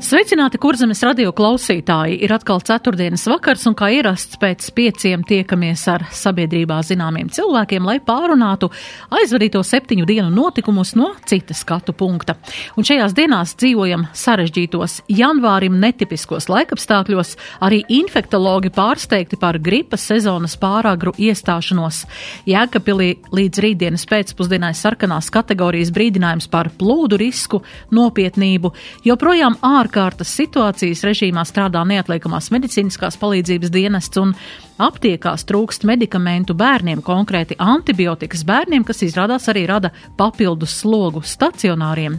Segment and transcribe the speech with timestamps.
[0.00, 2.14] Sveicināti, kurzemes radio klausītāji!
[2.24, 7.98] Ir atkal ceturtdienas vakars, un kā ierasts pēc pieciem tiekamies ar sabiedrībā zināmiem cilvēkiem, lai
[8.00, 8.70] pārunātu
[9.12, 12.38] aizvadīto septiņu dienu notikumus no citas skatu punkta.
[12.80, 21.12] Un šajās dienās dzīvojam sarežģītos janvārim netipiskos laikapstākļos, arī infektologi pārsteigti par gripas sezonas pāragru
[21.20, 22.06] iestāšanos.
[22.48, 27.60] Jēkabpilī līdz rītdienas pēcpusdienai sarkanās kategorijas brīdinājums par plūdu risku,
[27.92, 28.72] nopietnību,
[29.04, 34.36] joprojām ārkārtīgi ārkārtas situācijas režīmā strādā neatliekamās medicīniskās palīdzības dienests un
[34.80, 42.16] aptiekās trūkst medikamentu bērniem, konkrēti antibiotikas bērniem, kas izrādās arī rada papildus slogu stacionāriem.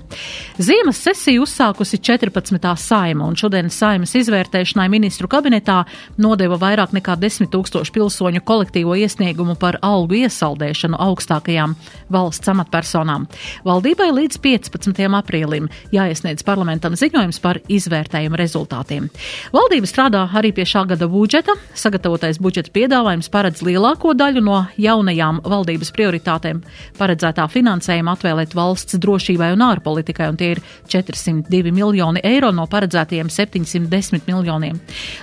[0.61, 2.69] Ziemas sesiju uzsākusi 14.
[2.77, 5.81] saima, un šodienas saimas izvērtēšanai ministru kabinetā
[6.21, 11.75] nodeva vairāk nekā 10 tūkstošu pilsoņu kolektīvo iesniegumu par algu iesaldēšanu augstākajām
[12.13, 13.27] valsts amatpersonām.
[13.65, 15.01] Valdībai līdz 15.
[15.21, 19.09] aprīlim jāiesniedz parlamentam ziņojums par izvērtējumu rezultātiem.
[19.55, 21.55] Valdība strādā arī pie šā gada budžeta.
[21.77, 26.57] Sagatavotais budžeta piedāvājums paredz lielāko daļu no jaunajām valdības prioritātēm
[26.97, 33.31] paredzētā finansējuma atvēlēt valsts drošībai un ārpolitikai, un tie ir 402 miljoni eiro no paredzētajiem
[33.31, 34.81] 710 miljoniem.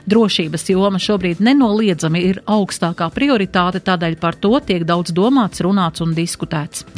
[0.08, 6.16] Drošības joma šobrīd nenoliedzami ir augstākā prioritāte, tādēļ par to tiek daudz domāts, runāts un
[6.16, 6.88] diskutēts.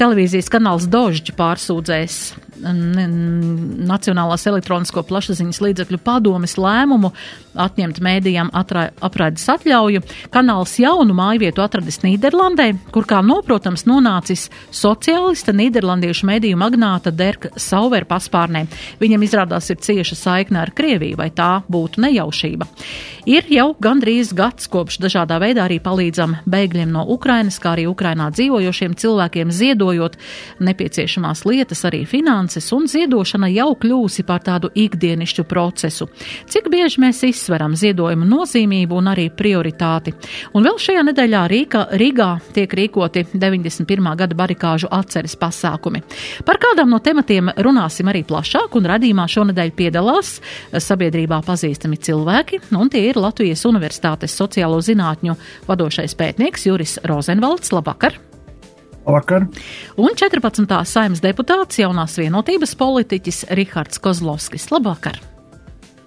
[0.00, 2.22] Televīzijas kanāls Dožģi pārsūdzēs
[2.58, 7.12] Nacionālās elektronisko plašsaziņas līdzekļu padomes lēmumu
[7.58, 10.02] atņemt mēdījām apraides atļauju.
[10.34, 18.06] Kanāls jaunu mājvietu atradis Nīderlandē, kur kā noprotams nonācis sociālista nīderlandiešu mediju magnāta Derka Sauver
[18.08, 18.66] paspārnē.
[19.02, 22.68] Viņam izrādās ir cieša saikne ar Krieviju, vai tā būtu nejaušība.
[23.28, 28.30] Ir jau gandrīz gads kopš dažādā veidā arī palīdzam bēgļiem no Ukrainas, kā arī Ukrainā
[28.32, 30.16] dzīvojošiem cilvēkiem ziedojot
[30.64, 36.06] nepieciešamās lietas, arī finanses, un ziedošana jau kļūsi par tādu ikdienišķu procesu.
[36.46, 40.12] Cik bieži mēs izsakām uzsveram ziedojumu nozīmību un arī prioritāti.
[40.52, 44.10] Un vēl šajā nedēļā Rīga, Rīgā tiek rīkoti 91.
[44.20, 46.02] gada barikāžu atceres pasākumi.
[46.44, 50.36] Par kādām no tematiem runāsim arī plašāk, un radījumā šonadēļ piedalās
[50.76, 55.38] sabiedrībā pazīstami cilvēki, un tie ir Latvijas Universitātes sociālo zinātņu
[55.68, 57.72] vadošais pētnieks Juris Rozenvalds.
[57.72, 58.20] Labvakar!
[59.08, 59.46] Labvakar.
[59.96, 60.68] Un 14.
[60.84, 64.68] saimnes deputāts jaunās vienotības politiķis Rihards Kozlovskis.
[64.68, 65.16] Labvakar!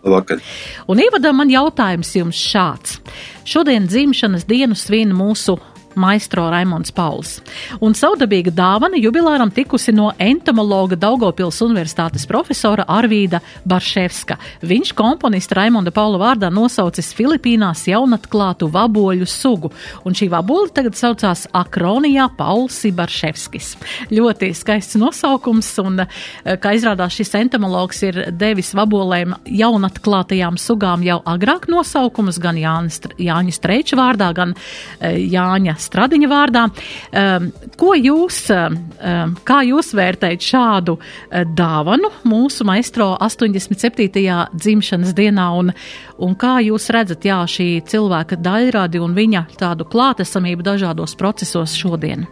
[0.05, 0.41] Labvakar.
[0.89, 2.99] Un ievadam man jautājums jums šāds.
[3.45, 5.57] Šodien dzimšanas dienu svin mūsu
[5.95, 7.39] maistro Raimons Pauls.
[7.81, 14.37] Un saudabīga dāvana jubilāram tikusi no entomologa Daugopils Universitātes profesora Arvīda Barševska.
[14.67, 19.71] Viņš komponista Raimonda Paula vārdā nosaucis Filipīnās jaunatklātu vaboļu sugu,
[20.05, 23.73] un šī vaboļa tagad saucās Akronijā Paulsi Barševskis.
[24.11, 31.21] Ļoti skaists nosaukums, un, eh, kā izrādās, šis entomologs ir devis vabolēm jaunatklātajām sugām jau
[31.25, 34.55] agrāk nosaukumus, gan Jāņa Streiča vārdā, gan
[34.99, 36.65] eh, Jāņa Stradiņa vārdā.
[37.11, 37.49] Um,
[37.79, 44.07] ko jūs, um, kā jūs vērtējat šādu uh, dāvanu mūsu maestro 87.
[44.53, 45.73] dzimšanas dienā un,
[46.21, 52.27] un kā jūs redzat, jā, šī cilvēka daļradi un viņa tādu klātesamību dažādos procesos šodien?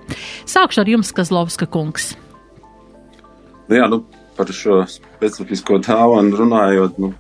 [0.50, 2.14] Sākšu ar jums, Kazlovska kungs.
[3.70, 4.02] Jā, nu,
[4.38, 7.12] par šo specifisko dāvanu runājot, nu,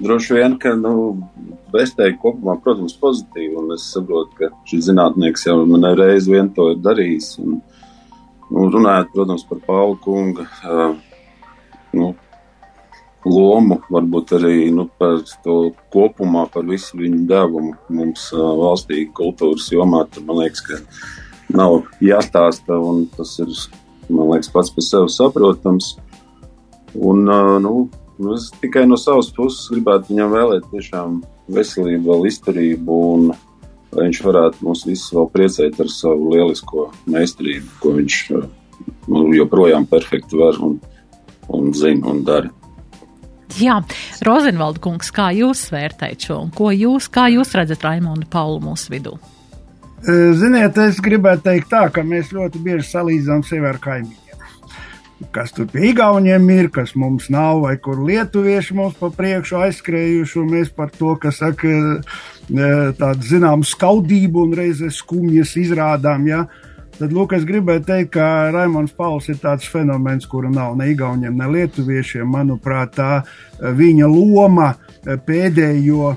[0.00, 0.92] droši vien, ka nu,
[1.72, 3.66] vērtēju kopumā, protams, pozitīvi.
[3.74, 7.34] Es saprotu, ka šis zinātnieks jau man reizi vien to ir darījis.
[7.42, 7.58] Un,
[8.50, 10.96] nu, runājot, protams, par Pauli kunga uh,
[11.98, 12.12] nu,
[13.28, 15.58] lomu, varbūt arī nu, par to
[15.94, 20.04] kopumā, par visu viņu devumu mums uh, valstī kultūras jomā.
[20.12, 20.82] Tad, man liekas, ka
[21.58, 23.54] nav jāstāsta, un tas ir,
[24.08, 25.96] liekas, pats par sevi saprotams.
[26.96, 31.20] Un, uh, nu, nu, es tikai no savas puses gribētu viņam vēlēt tiešām
[31.54, 33.30] veselību, vēl izturību, un
[33.94, 38.20] lai viņš varētu mūs visus vēl priecēt ar savu lielisko meistarību, ko viņš
[39.08, 40.76] nu, joprojām perfekti var un,
[41.48, 42.52] un zina un dara.
[43.58, 43.78] Jā,
[44.26, 48.92] Rozenvalda kungs, kā jūs vērtējat šo un ko jūs, kā jūs redzat Raimondu Paulu mūsu
[48.92, 49.16] vidū?
[50.04, 54.27] Ziniet, es gribētu teikt tā, ka mēs ļoti bieži salīdzinām sevi ar kaimiņiem
[55.34, 60.38] kas tur pie Igauniem ir, kas mums nav, vai kur lietuvieši mums pa priekšu aizskrējuši,
[60.42, 66.44] un mēs par to, kas saka, e, tādu zinām skaudību un reizes skumjas izrādām, ja.
[66.98, 71.36] tad, lūk, es gribēju teikt, ka Raimons Pauls ir tāds fenomens, kura nav ne igauniem,
[71.38, 72.26] ne lietuviešiem.
[72.26, 73.22] Manuprāt, tā
[73.58, 74.72] viņa loma
[75.02, 76.16] pēdējo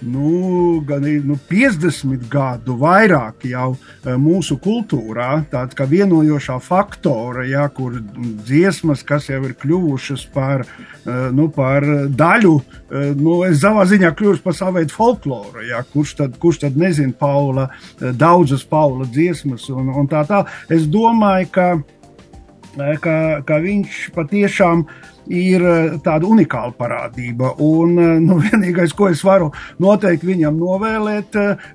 [0.00, 7.66] nu, gan nu, 50 gadu vairāk jau eh, mūsu kultūrā, tāda kā vienojošā faktora, ja,
[7.72, 7.98] kur
[8.46, 14.12] dziesmas, kas jau ir kļuvušas par, eh, nu, par daļu, eh, nu, es savā ziņā
[14.14, 17.68] kļuvuši par savu veidu folkloru, ja, kurš, tad, kurš tad nezina Paula,
[17.98, 20.44] daudzas Paula dziesmas un, un tā tā.
[20.70, 21.68] Es domāju, ka,
[23.02, 27.52] ka, ka viņš patiešām ir ir eh, tāda unikāla parādība.
[27.64, 29.50] Un eh, nu, vienīgais, ko es varu
[29.82, 31.68] noteikti viņam novēlēt, eh,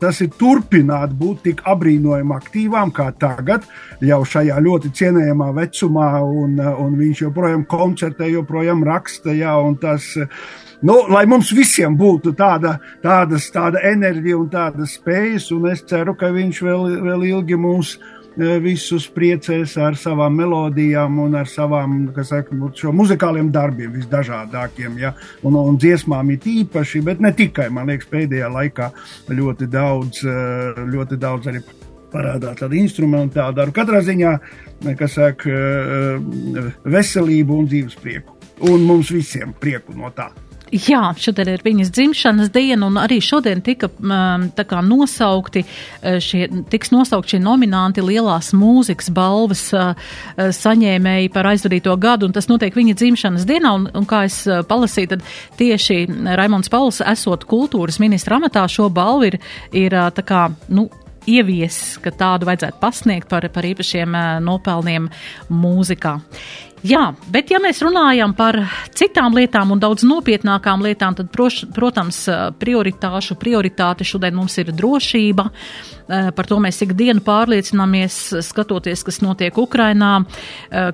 [0.00, 3.66] tas ir turpināt būt tik apbrīnojami aktīvām kā tagad,
[4.04, 9.34] jau šajā ļoti cienījamā vecumā, un, un viņš joprojām koncertē, joprojām raksta.
[9.36, 10.14] Jā, tas,
[10.84, 16.12] Nu, lai mums visiem būtu tāda, tādas, tāda enerģija un tādas spējas, un es ceru,
[16.20, 17.56] ka viņš vēl, vēl ilgi
[17.96, 21.96] uh, Eh, visus priecēs ar savām melodijām un ar savām
[22.26, 24.98] saka, nu, muzikāliem darbiem, visdažādākiem.
[25.00, 25.14] Ja?
[25.42, 27.68] Un, un dziesmām ir īpaši, bet ne tikai.
[27.72, 28.90] Man liekas, pēdējā laikā
[29.32, 31.64] ļoti daudz, eh, ļoti daudz arī
[32.12, 33.76] parādās tāda instrumentāla darba.
[33.80, 34.38] Katrā ziņā,
[34.98, 38.36] kas saka, eh, veselību un dzīves prieku.
[38.70, 40.30] Un mums visiem prieku no tā.
[40.74, 46.48] Jā, šodien ir viņas dzimšanas diena, un arī šodien tika um, kā, nosaukti uh, šie,
[46.72, 52.50] tiks nosaukt šie nominanti lielās mūzikas balvas uh, uh, saņēmēji par aizvadīto gadu, un tas
[52.50, 55.24] notiek viņa dzimšanas dienā, un, un kā es palasīju, tad
[55.60, 56.02] tieši
[56.34, 59.40] Raimons Pauls, esot kultūras ministra amatā, šo balvu ir,
[59.70, 60.88] ir tā kā, nu,
[61.26, 64.14] ievies, ka tādu vajadzētu pasniegt par, par īpašiem
[64.46, 65.08] nopelniem
[65.50, 66.16] mūzikā.
[66.84, 68.58] Jā, bet ja mēs runājam par
[68.94, 72.18] citām lietām un daudz nopietnākām lietām, tad, proš, protams,
[72.60, 75.48] prioritāšu prioritāte šodien mums ir drošība.
[76.06, 80.20] Par to mēs ikdienu pārliecināmies, skatoties, kas notiek Ukrainā,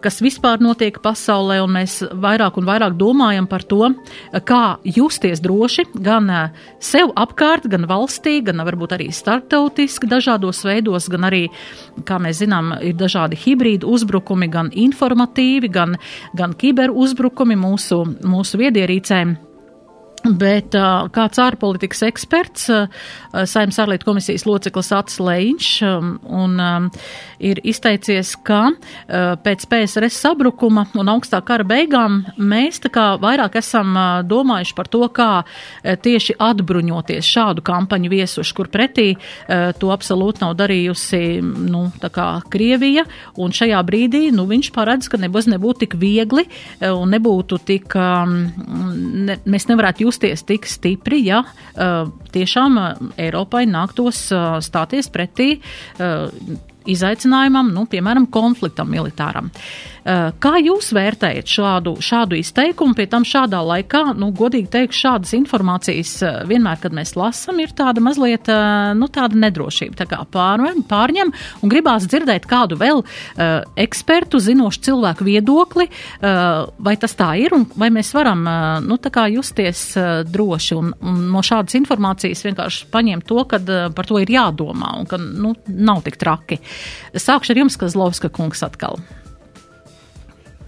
[0.00, 3.90] kas vispār notiek pasaulē, un mēs vairāk un vairāk domājam par to,
[4.48, 6.30] kā justies droši gan
[6.80, 11.42] sev apkārt, gan valstī, gan varbūt arī starptautiski dažādos veidos, gan arī,
[12.08, 15.96] kā mēs zinām, ir dažādi hibrīdu uzbrukumi, gan informatīvi, gan
[16.38, 19.36] gan, kiberuzbrukumi mūsu, mūsu viedierīcēm.
[20.22, 22.86] Bet uh, kāds ārpolitikas eksperts, uh,
[23.48, 26.86] Saimnes ārlietu komisijas loceklis Ats Leņš, um, un, um,
[27.42, 33.58] ir izteicies, ka uh, pēc PSRS sabrukuma un augstā kara beigām mēs tā kā vairāk
[33.58, 39.72] esam uh, domājuši par to, kā uh, tieši atbruņoties šādu kampaņu viesuši, kur pretī uh,
[39.74, 43.08] to absolūti nav darījusi, nu, tā kā Krievija,
[43.42, 47.98] un šajā brīdī, nu, viņš paredz, ka nebūs nebūtu tik viegli uh, un nebūtu tik,
[47.98, 48.38] um,
[49.26, 51.42] ne, mēs nevarētu jūs justies tik stipri, ja
[52.32, 52.78] tiešām
[53.16, 54.28] Eiropai nāktos
[54.62, 55.56] stāties pretī
[56.88, 59.50] izaicinājumam, nu, piemēram, konfliktam militāram.
[59.52, 65.34] Eh, kā jūs vērtējat šādu, šādu izteikumu, pie tam šādā laikā, nu, godīgi teikt, šādas
[65.38, 70.20] informācijas eh, vienmēr, kad mēs lasam, ir tāda mazliet, eh, nu, tāda nedrošība, tā kā
[70.32, 71.32] pārņem, pārņem
[71.62, 77.54] un gribās dzirdēt kādu vēl uh, ekspertu, zinošu cilvēku viedokli, uh, vai tas tā ir
[77.56, 78.98] un vai mēs varam, uh, nu,
[79.32, 84.20] justies uh, droši un, un no šādas informācijas vienkārši paņemt to, ka uh, par to
[84.22, 86.60] ir jādomā un ka, nu, nav tik traki.
[87.14, 89.00] Sākšu ar jums, Kazlovska kungs atkal.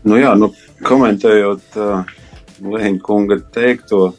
[0.05, 0.51] Nu jā, nu,
[0.85, 2.13] komentējot uh,
[3.05, 4.11] kunga teikto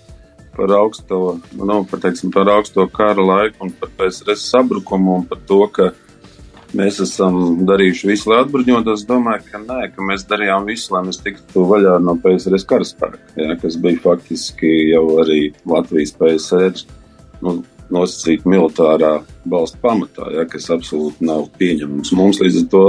[0.56, 5.42] par augsto, nu, par, teiksim, par augsto kara laiku un par PSRS sabrukumu un par
[5.48, 5.92] to, ka
[6.76, 9.06] mēs esam darījuši visu, lai atbruņotos.
[9.10, 13.56] Domāju, ka nē, ka mēs darījām visu, lai mēs tiktu vaļā no PSRS karaspēka, ja,
[13.62, 15.40] kas bija faktiski jau arī
[15.70, 16.86] Latvijas PSR
[17.46, 17.60] nu,
[17.94, 19.12] nosacīta militārā
[19.46, 22.86] balsta pamatā, ja, kas absolūti nav pieņemams mums līdz ar to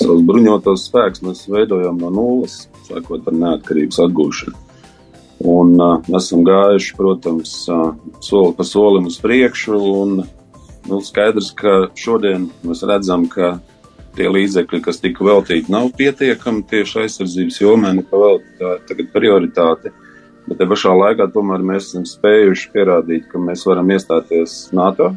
[0.00, 4.66] savus bruņotos spēkus mēs veidojam no nulles, sākot ar neatkarības atgūšanu.
[5.50, 9.78] Un uh, esam gājuši, protams, uh, soli pa solim uz priekšu.
[10.02, 10.18] Un,
[10.90, 13.54] nu, skaidrs, ka šodien mēs redzam, ka
[14.18, 19.94] tie līdzekļi, kas tika veltīti, nav pietiekami tieši aizsardzības jomā, nekā vēl tā tagad prioritāte.
[20.48, 25.12] Bet te pašā laikā tomēr mēs esam spējuši pierādīt, ka mēs varam iestāties NATO,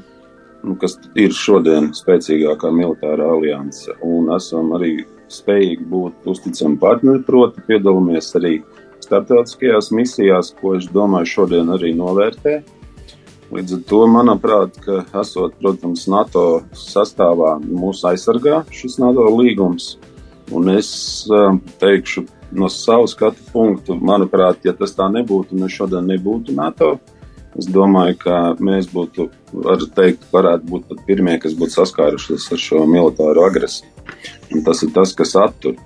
[0.79, 4.95] kas ir šodien spēcīgākā militārā alianse, un esam arī
[5.33, 8.53] spējīgi būt uzticami partneri, proti piedalāmies arī
[9.03, 12.61] starptautiskajās misijās, ko es domāju šodien arī novērtē.
[13.53, 19.97] Līdz ar to, manuprāt, ka esot, protams, NATO sastāvā mūs aizsargā šis NATO līgums,
[20.55, 20.89] un es
[21.29, 21.51] uh,
[21.83, 26.95] teikšu no savas skatu punktu, manuprāt, ja tas tā nebūtu, mēs šodien nebūtu NATO.
[27.59, 29.27] Es domāju, ka mēs būtu,
[29.65, 33.89] var teikt, varētu būt pat pirmie, kas būtu saskārušies ar šo militāro agresiju.
[34.53, 35.77] Un tas ir tas, kas attur.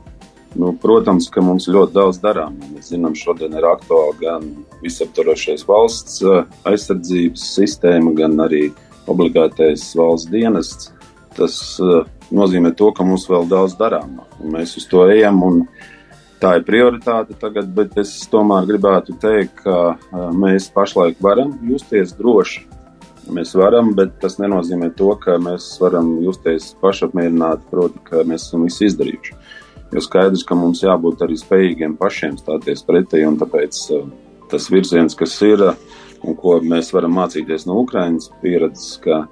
[0.57, 2.55] Nu, protams, ka mums ļoti daudz darām.
[2.71, 4.45] Mēs zinām, šodien ir aktuāli gan
[4.81, 8.69] visaptvarošais valsts eh, aizsardzības sistēma, gan arī
[9.11, 10.93] obligātais valsts dienests.
[11.37, 14.17] Tas uh, nozīmē to, ka mums vēl daudz darām.
[14.41, 15.59] Mēs uz to ejam, un
[16.41, 22.65] tā ir prioritāte tagad, bet es tomēr gribētu teikt, ka mēs pašlaik varam justies droši.
[23.33, 28.63] Mēs varam, bet tas nenozīmē to, ka mēs varam justies pašapmierināti, proti, ka mēs esam
[28.67, 29.35] visu izdarījuši.
[29.91, 33.81] Jo skaidrs, ka mums jābūt arī spējīgiem pašiem stāties pretī, un tāpēc
[34.51, 35.63] tas virziens, kas ir
[36.23, 39.25] un ko mēs varam mācīties no Ukraiņas pieredzes, ka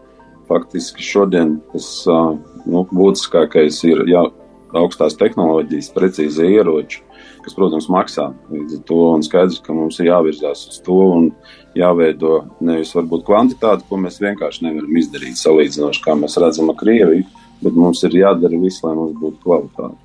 [0.50, 4.26] faktiski šodien tas nu, būtiskākais ir jā,
[4.74, 7.02] augstās tehnoloģijas, precīzi ieroči,
[7.46, 8.30] kas, protams, maksā.
[8.52, 11.30] Līdz ar to un skaidrs, ka mums ir jāvirzās uz to un
[11.78, 17.28] jāveido nevis varbūt kvantitāte, ko mēs vienkārši nevaram izdarīt salīdzinoši, kā mēs redzam ar Krieviju,
[17.62, 20.02] bet mums ir jādara viss, lai mums būtu kvalitāte.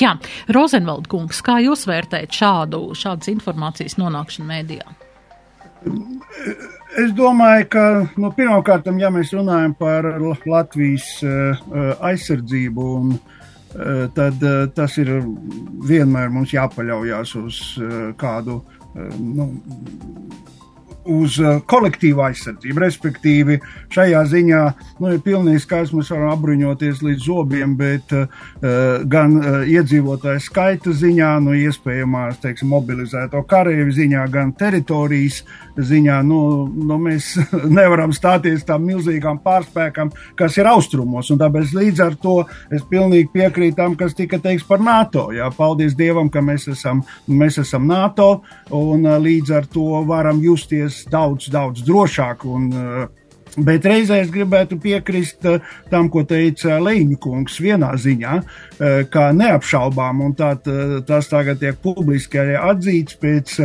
[0.00, 0.12] Jā,
[0.52, 4.96] Rozenvald kungs, kā jūs vērtējat šādu, šādas informācijas nonākšanu mēdījā?
[7.00, 7.84] Es domāju, ka
[8.20, 10.04] nu, pirmkārt, ja mēs runājam par
[10.44, 11.62] Latvijas uh,
[12.04, 13.39] aizsardzību, un, uh,
[14.16, 15.12] tad uh, tas ir
[15.86, 17.60] vienmēr mums jāpaļaujas uz
[18.18, 18.60] kādu
[19.20, 19.46] nu,
[21.10, 22.82] uz uh, kolektīvu aizsardzību.
[22.84, 23.58] Respektīvi,
[23.92, 24.62] šajā ziņā
[25.00, 28.26] nu, ir pilnīgi skaidrs, mēs varam apbruņoties līdz zobiem, bet uh,
[29.10, 35.42] gan uh, iedzīvotāju skaita ziņā, nu, iespējamās teiksim, mobilizēto karavīru ziņā, gan teritorijas
[35.80, 37.32] ziņā, nu, nu, mēs
[37.78, 41.30] nevaram stāties tam milzīgām pārspēkam, kas ir austrumos.
[41.40, 42.36] Tāpēc līdz ar to
[42.72, 45.28] es pilnīgi piekrītu tam, kas tika teikts par NATO.
[45.34, 48.42] Jā, paldies Dievam, ka mēs esam, mēs esam NATO
[48.76, 52.46] un līdz ar to varam justies daudz, daudz drošāk.
[52.48, 53.08] Un, uh,
[53.58, 55.56] Bet reizē es gribētu piekrist uh,
[55.90, 60.52] tam, ko teica Leņķa kungs vienā ziņā, uh, kā neapšaubām, un tā,
[61.06, 63.56] tas tagad tiek publiski arī atzīts pēc,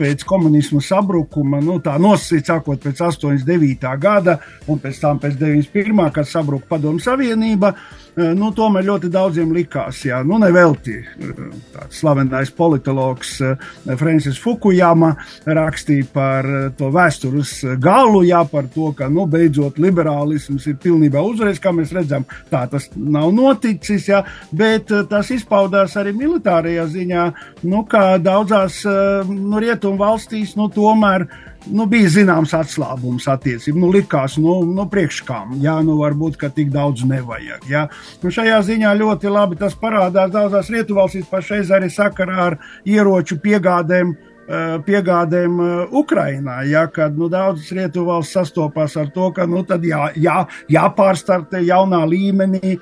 [0.00, 3.92] pēc komunismu sabrukuma, nu, tā nosacīt sākot pēc 89.
[4.00, 6.06] gada un pēc tam pēc 91.
[6.16, 7.74] kad sabruka Padomu Savienība.
[7.76, 10.96] Eh, nu, tomēr ļoti daudziem likās, jā, nu, nevelti.
[11.00, 11.42] Eh,
[11.74, 13.68] tāds slavenais politologs eh,
[14.00, 15.12] Francis Fukujama
[15.46, 16.48] rakstīja par
[16.78, 21.94] to vēstures galu, jā, par to, ka, nu, beidzot, liberālisms ir pilnībā uzvarējis, kā mēs
[21.96, 27.28] redzam, tā tas nav noticis, jā, bet tas izpaudās arī militārajā ziņā,
[27.70, 28.82] nu, kā daudzās
[29.28, 31.28] nu, rietumu valstīs, nu, tomēr
[31.68, 33.78] nu, bija zināms atslābums attiecībā.
[33.80, 37.68] Nu, likās, nu, nu priekškām, jā, nu, varbūt, ka tik daudz nevajag.
[37.70, 37.86] Jā.
[38.22, 44.16] Nu, šajā ziņā ļoti labi tas parādās daudzās rietuvalstīs pašreiz arī sakarā ar ieroču piegādēm.
[44.50, 50.08] Eh, piegādēm eh, Ukrainā, ja, kad nu, daudzas rietuvalsts sastopas ar to, ka nu, jā,
[50.18, 50.40] jā,
[50.74, 52.80] jāpārstartē jaunā līmenī eh,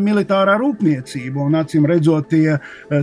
[0.00, 1.42] militārā rūpniecība.
[1.44, 2.56] Un, acīm redzot, tie,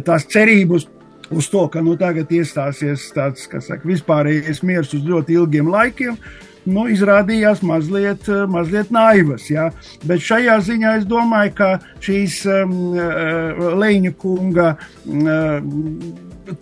[0.08, 0.88] tās cerības
[1.32, 6.20] uz to, ka nu, tagad iestāsies tāds saka, vispārējais miers uz ļoti ilgiem laikiem.
[6.70, 9.48] Nu, izrādījās mazliet, mazliet naivas.
[9.50, 9.70] Ja?
[10.06, 11.70] Bet šajā ziņā es domāju, ka
[12.04, 14.74] šīs um, uh, Leņķa kunga
[15.08, 15.98] um,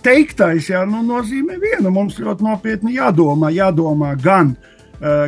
[0.05, 1.91] teiktais ja, nu, nozīmē vienu.
[1.91, 4.77] Mums ļoti nopietni jādomā, jādomā gan uh,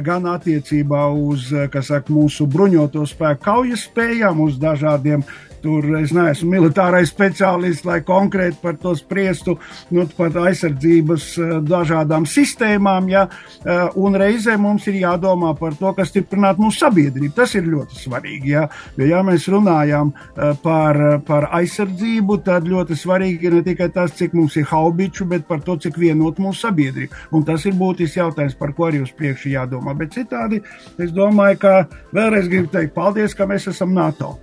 [0.05, 5.25] gan attiecībā uz saka, mūsu bruņoto spēku kaujas spējām, uz dažādiem
[5.63, 9.57] Tur es neesmu militārais speciālists, lai konkrēti par to spriestu,
[9.95, 13.09] nu, par aizsardzības eh, dažādām sistēmām.
[13.11, 13.25] Ja,
[13.63, 17.33] eh, un reizē mums ir jādomā par to, kas stiprinātu mūsu sabiedrību.
[17.35, 18.53] Tas ir ļoti svarīgi.
[18.55, 18.65] Ja,
[18.97, 24.15] jo, ja mēs runājam eh, par, par aizsardzību, tad ļoti svarīgi ir ne tikai tas,
[24.19, 27.25] cik mums ir haubiču, bet par to, cik vienot mūsu sabiedrību.
[27.35, 29.95] Un tas ir būtisks jautājums, par ko arī uz priekšu jādomā.
[29.99, 30.63] Bet citādi
[30.99, 31.75] es domāju, ka
[32.15, 34.37] vēlreiz gribu teikt paldies, ka mēs esam NATO.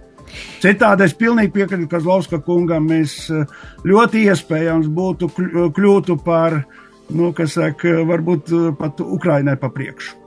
[0.62, 2.88] Citādi es pilnīgi piekrītu Kazlauska kungam.
[2.90, 3.46] Mēs eh,
[3.86, 5.30] ļoti iespējams būtu
[5.76, 6.60] kļūtu par,
[7.14, 10.22] nu, kas saka, varbūt eh, pat Ukrainai pa priekšu.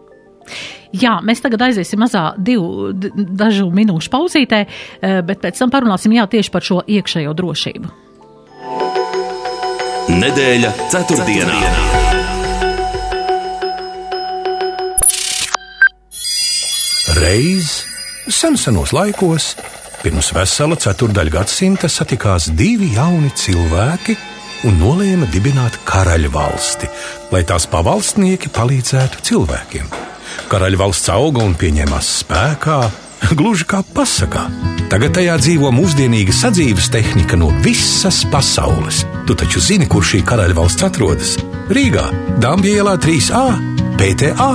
[0.98, 6.25] Jā, mēs tagad aiziesim mazā divu dažu minūšu pauzītē, eh, bet pēc tam parunāsim jā,
[6.29, 7.91] tieši par šo iekšējo drošību.
[10.10, 11.60] Nedēļa ceturtdienā.
[17.20, 17.84] Reiz
[18.32, 19.51] sen senos laikos
[20.00, 24.15] Pirms vesela ceturdaļa gadsimta satikās divi jauni cilvēki
[24.70, 26.88] un nolēma dibināt karaļvalsti,
[27.34, 29.91] lai tās pavalsnieki palīdzētu cilvēkiem.
[30.51, 32.79] Karaļvalsts auga un pieņēmās spēkā,
[33.36, 34.46] gluži kā pasakā.
[34.89, 39.03] Tagad tajā dzīvo mūsdienīga sadzīves tehnika no visas pasaules.
[39.27, 41.36] Tu taču zini, kur šī karaļvalsts atrodas?
[41.75, 42.08] Rīgā,
[42.39, 43.46] Dambja ielā 3A
[44.00, 44.53] PTA.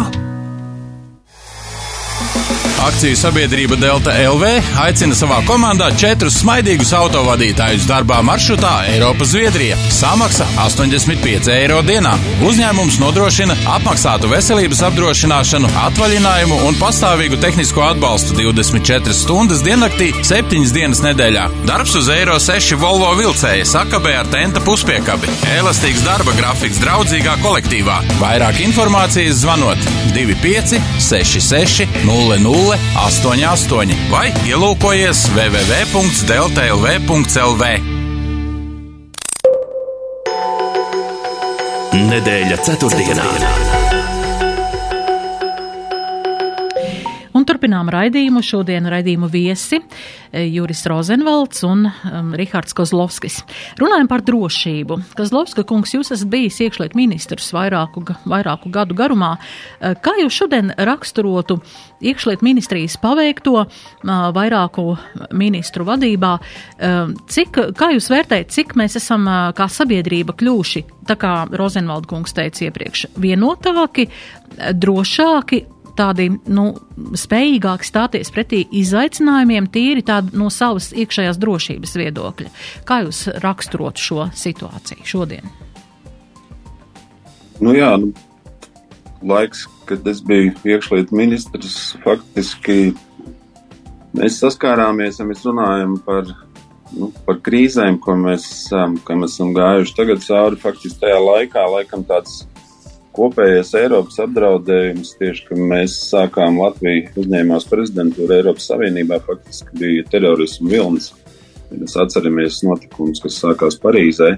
[2.84, 4.44] Akciju sabiedrība Delta LV
[4.82, 9.78] aicina savā komandā četrus smaidīgus autovadītājus darbā maršrutā Eiropa Zviedrija.
[9.88, 12.12] Samaksa 85 eiro dienā.
[12.44, 21.00] Uzņēmums nodrošina apmaksātu veselības apdrošināšanu, atvaļinājumu un pastāvīgu tehnisko atbalstu 24 stundas diennaktī, 7 dienas
[21.06, 21.46] nedēļā.
[21.64, 25.32] Darbs uz Eiro 6 Volvo vilcēja sakabē ar tenta puspiekabi.
[25.54, 28.02] Elastīgs darba grafiks draudzīgā kolektīvā.
[28.20, 37.64] Vairāk informācijas zvanot 25 66 00 88 vai ielūkojies www.deltlv.lv.
[41.94, 43.24] Nedēļa ceturtdienā.
[43.24, 43.73] Un
[47.64, 48.42] turpinām raidījumu.
[48.44, 53.38] Šodien raidījumu viesi eh, Juris Rozenvalds un um, Rihards Kozlovskis.
[53.80, 54.98] Runājam par drošību.
[55.16, 59.38] Kozlovska kungs, jūs esat bijis iekšliet ministrs vairāku, vairāku gadu garumā.
[59.80, 61.56] Eh, kā jūs šodien raksturotu
[62.04, 63.68] iekšliet ministrijas paveikto uh,
[64.36, 64.98] vairāku
[65.32, 66.34] ministru vadībā?
[67.32, 69.24] Cik, kā jūs vērtējat, cik mēs esam
[69.56, 74.10] kā sabiedrība kļūši, tā kā Rozenvalda kungs teica iepriekš, vienotāki,
[74.76, 75.62] drošāki
[75.98, 76.66] tādi nu,
[77.18, 82.52] spējīgāki stāties pretī izaicinājumiem, tīri tādi no savas iekšējās drošības viedokļa.
[82.88, 85.50] Kā jūs raksturot šo situāciju šodien?
[87.62, 88.10] Nu jā, nu,
[89.22, 92.94] laiks, kad es biju iekšlietu ministrs, faktiski
[94.16, 96.26] mēs saskārāmies, ja mēs runājam par,
[96.94, 98.48] nu, par krīzēm, ko mēs,
[99.06, 100.60] ko mēs esam gājuši tagad cauri.
[100.60, 102.42] Faktiski tajā laikā, laikam tāds
[103.14, 110.70] kopējais Eiropas apdraudējums, tieši kad mēs sākām Latviju uzņēmās prezidentūru Eiropas Savienībā, faktiski bija terorismu
[110.72, 111.12] vilnis.
[111.74, 114.34] Mēs atceramies notikumus, kas sākās Parīzē,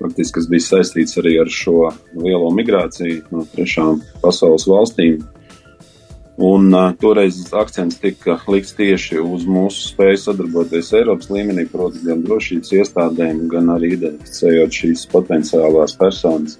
[0.00, 5.20] faktiski, kas bija saistīts arī ar šo lielo migrāciju no trešām pasaules valstīm.
[6.38, 12.22] Un uh, toreiz akcents tika likts tieši uz mūsu spēju sadarboties Eiropas līmenī, proti, gan
[12.22, 16.54] drošības iestādēm, gan arī identificējot šīs potenciālās personas.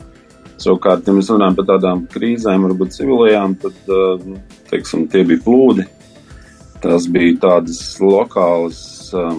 [0.59, 3.93] Savukārt, ja mēs runājam par tādām krīzēm, varbūt civilajām, tad
[4.27, 4.41] nu,
[4.71, 5.87] teiksim, tie bija plūdi.
[6.83, 8.81] Tas bija tādas lokālas
[9.15, 9.37] uh,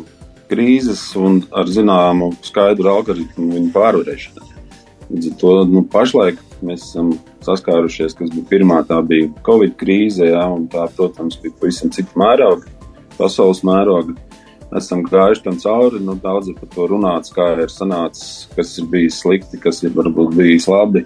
[0.52, 4.48] krīzes un ar zināmu skaidru algoritmu viņu pārvarēšanu.
[5.10, 7.14] Līdz ar to nu, pašlaik mēs esam
[7.46, 12.20] saskārušies, kas bija pirmā, tā bija Covid krīze, jā, un tā, protams, bija pavisam cita
[12.20, 12.68] mēroga,
[13.18, 14.16] pasaules mēroga.
[14.78, 18.90] Esam gājuši tam cauri, nu, daudz ir par to runāts, kā ir sanācis, kas ir
[18.92, 21.06] bijis slikti, kas ir varbūt bijis labi.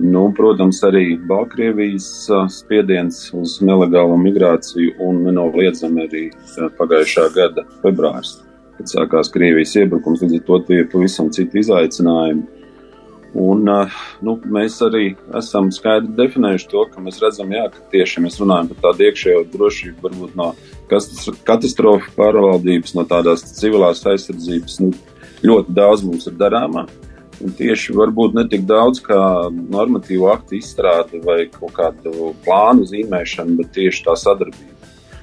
[0.00, 2.08] Nu, protams, arī Baltkrievijas
[2.54, 6.22] spiediens uz nelegālo migrāciju un nenoliedzami arī
[6.78, 8.38] pagājušā gada februāris,
[8.78, 10.24] kad sākās Krievijas iebrukums.
[10.24, 12.48] Līdz ar to tie ir pavisam citi izaicinājumi.
[13.38, 13.68] Un,
[14.26, 18.72] nu, mēs arī esam skaidri definējuši to, ka mēs redzam, jā, ka tieši mēs runājam
[18.72, 20.48] par tādu iekšējo drošību, varbūt no
[20.90, 24.80] katastrofu pārvaldības, no tādās civilās aizsardzības.
[24.82, 24.90] Nu,
[25.46, 26.86] ļoti daudz mums ir darāmā.
[27.40, 33.56] Un tieši varbūt ne tik daudz kā normatīvu aktu izstrāde vai kaut kādu plānu zīmēšana,
[33.62, 34.76] bet tieši tā sadarbība.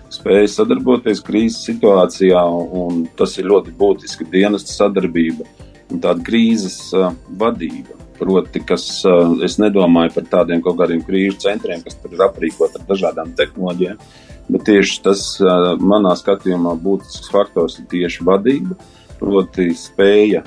[0.10, 2.42] Spēja sadarboties krīzes situācijā,
[2.82, 5.46] un tas ir ļoti būtiski dienesta sadarbība
[5.92, 8.07] un tāda krīzes uh, vadība.
[8.18, 12.80] Proti, kas uh, es nedomāju par tādiem kaut kādiem krīžu centriem, kas tur ir aprīkot
[12.80, 14.00] ar dažādām tehnoloģijām,
[14.54, 18.78] bet tieši tas uh, manā skatījumā būtisks faktors ir tieši vadība,
[19.20, 20.44] proti spēja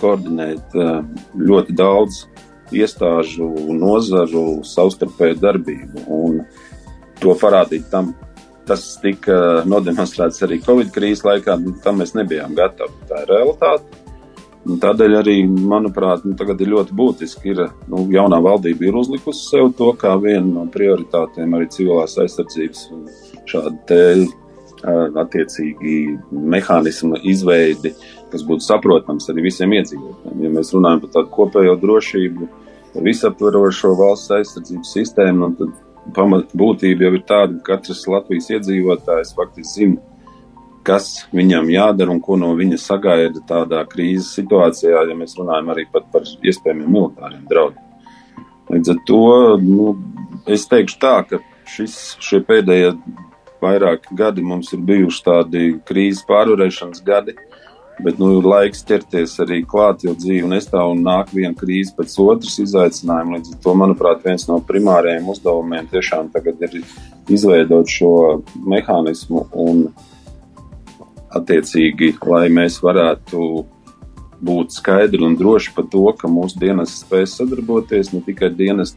[0.00, 1.00] koordinēt eh,
[1.38, 2.24] ļoti daudz
[2.74, 6.06] iestāžu, nozaru savstarpēju darbību.
[6.10, 6.40] Un
[7.20, 8.12] to parādīt tam,
[8.68, 13.06] tas tika nodemonstrēts arī Covid krīzes laikā, tam mēs nebijām gatavi.
[13.10, 14.03] Tā ir realitāte.
[14.64, 19.50] Un tādēļ arī, manuprāt, nu, tagad ir ļoti būtiski, ir nu, jaunā valdība ir uzlikusi
[19.50, 23.04] sev to kā vienu no prioritātēm arī civilās aizsardzības un
[23.50, 24.00] šādu te
[25.20, 27.94] attiecīgi mehānismu izveidi,
[28.32, 30.42] kas būtu saprotams arī visiem iedzīvotājiem.
[30.44, 32.48] Ja mēs runājam par tādu kopējo drošību,
[33.04, 39.32] visaptverošo valsts aizsardzības sistēmu, nu, tad pamat būtība jau ir tāda, ka katrs Latvijas iedzīvotājs
[39.36, 40.13] faktiski zina,
[40.84, 45.86] kas viņam jādara un ko no viņa sagaida tādā krīzes situācijā, ja mēs runājam arī
[45.92, 46.04] par,
[46.44, 47.80] iespējamiem militāriem draudiem.
[48.72, 49.22] Līdz ar to
[49.60, 49.94] nu,
[50.50, 52.94] es teikšu tā, ka šis, šie pēdējie
[53.64, 57.36] vairāki gadi mums ir bijuši tādi krīzes pārvarēšanas gadi,
[58.04, 62.16] bet nu, ir laiks ķerties arī klāt, jo dzīve nestāv un nāk viena krīze pēc
[62.24, 63.38] otras izaicinājuma.
[63.38, 66.80] Līdz ar to, manuprāt, viens no primārajiem uzdevumiem tiešām tagad ir
[67.30, 68.10] izveidot šo
[68.66, 69.86] mehānismu un
[71.38, 73.40] attiecīgi, lai mēs varētu
[74.44, 78.94] būt skaidri un droši par to, ka mūsu dienas spēs sadarboties ne tikai dienas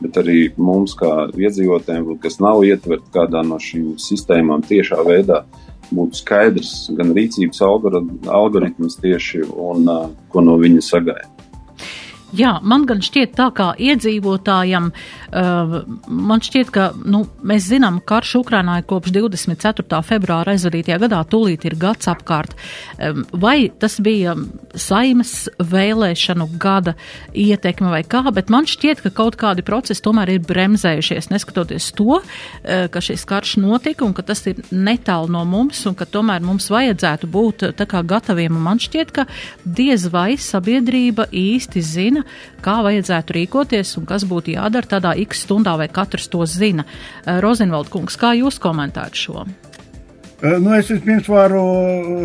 [0.00, 5.42] bet arī mums, kā iedzīvotājiem, kas nav ietverti kādā no šīm sistēmām tiešā veidā,
[5.90, 9.90] būtu skaidrs gan rīcības algoritms tieši un
[10.32, 11.28] ko no viņa sagaida.
[12.36, 18.20] Jā, man gan šķiet tā kā iedzīvotājam, uh, man šķiet, ka nu, mēs zinām, ka
[18.20, 20.00] karš Ukrainā ir kopš 24.
[20.06, 22.56] februāra aizvadītajā gadā, tūlīt ir gads apkārt.
[22.98, 24.34] Um, vai tas bija
[24.74, 26.96] saimas vēlēšanu gada
[27.30, 32.18] ietekme vai kā, bet man šķiet, ka kaut kādi procesi tomēr ir bremzējušies, neskatoties to,
[32.18, 36.42] uh, ka šis karš notika un ka tas ir netālu no mums un ka tomēr
[36.42, 38.58] mums vajadzētu būt tā kā gataviem.
[38.58, 39.28] Un man šķiet, ka
[39.64, 42.26] diez vai sabiedrība īsti zina,
[42.64, 46.86] kā vajadzētu rīkoties un kas būtu jādara tādā x stundā, vai katrs to zina.
[47.24, 49.44] Eh, Rozenvald kungs, kā jūs komentētu šo?
[50.40, 51.62] Eh, nu, es vispirms varu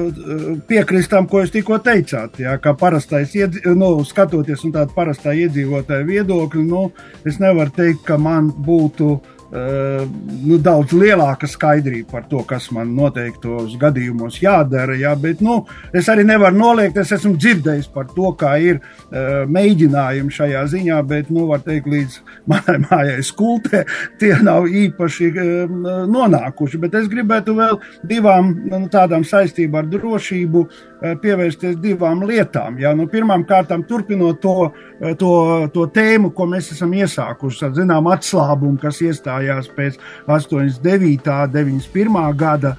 [0.08, 2.40] eh, piekrist tam, ko jūs tikko teicāt.
[2.40, 3.36] Jā, kā parastais,
[3.76, 6.90] nu, skatoties no tāda parastā iedzīvotāja viedokļa, nu,
[7.28, 12.91] es nevaru teikt, ka man būtu Uh, nu, daudz lielāka skaidrība par to, kas man
[12.98, 14.98] noteiktos gadījumos jādara.
[15.00, 15.62] Jā, bet nu,
[15.96, 21.00] es arī nevaru noliegt, es esmu dzirdējis par to, kā ir uh, mēģinājumi šajā ziņā,
[21.08, 22.18] bet, nu, var teikt, līdz
[22.52, 23.86] manai mājai skultē
[24.20, 25.78] tie nav īpaši uh,
[26.12, 26.82] nonākuši.
[26.84, 30.65] Bet es gribētu vēl divām nu, tādām saistībām ar drošību
[31.22, 32.80] pievērsties divām lietām.
[32.82, 32.94] Jā.
[32.98, 34.70] Nu, Pirmkārt, turpinot to,
[35.20, 35.34] to,
[35.74, 39.45] to tēmu, ko mēs esam iesākuši, zinām atslābumu, kas iestājās
[39.76, 41.30] pēc 89.
[41.30, 42.20] un 91.
[42.38, 42.76] gada.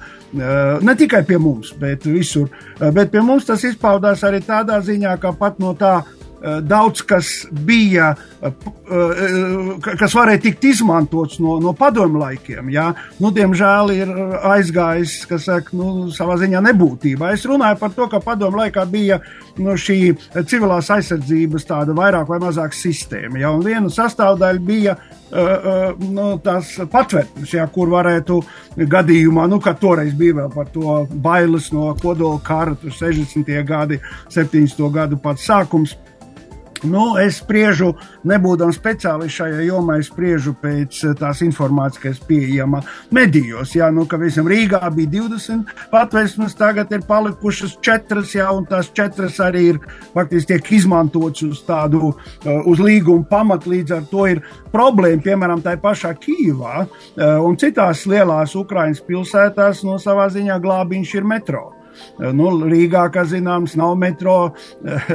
[0.83, 2.49] Ne tikai pie mums, bet visur.
[2.79, 6.16] Bet pie mums tas izpaudās arī tādā ziņā, ka pat no tā Eh,
[6.61, 12.69] daudz kas bija, eh, eh, kas varēja tikt izmantots no, no padomu laikiem.
[12.73, 12.91] Jā.
[13.19, 14.13] Nu, diemžēl ir
[14.51, 17.33] aizgājis, kas saka, nu, savā ziņā nebūtībā.
[17.33, 19.19] Es runāju par to, ka padomu laikā bija
[19.57, 19.99] nu, šī
[20.45, 23.41] civilās aizsardzības tāda vairāk vai mazāk sistēma.
[23.41, 23.53] Jā.
[23.57, 24.97] Un viena sastāvdaļa bija
[25.27, 28.37] nu, tās patvērtnes, jā, kur varētu
[28.87, 33.51] gadījumā, nu, kad toreiz bija vēl par to bailes no kodola kara, 60.
[33.67, 33.99] gadi,
[34.31, 34.79] 70.
[34.95, 35.97] gadu pats sākums
[36.85, 37.93] Nu, es spriežu,
[38.27, 43.73] nebūdams speciālists šajā jomā, es spriežu pēc eh, tās informācijas, kas pieejama medijos.
[43.77, 48.91] Jā, nu, ka visam Rīgā bija 20 patvērsmes, tagad ir palikušas 4, jā, un tās
[48.93, 49.79] 4 arī ir
[50.13, 52.13] faktiski tiek izmantotas uz tādu,
[52.45, 53.73] eh, uz līguma pamatu.
[53.73, 59.83] Līdz ar to ir problēma, piemēram, tā pašā Kīvā eh, un citās lielās Ukraiņas pilsētās,
[59.87, 61.76] no savā ziņā glābiņš ir metro.
[62.17, 64.37] Eh, nu, Rīgā, kā zināms, nav metro,
[64.85, 65.11] eh,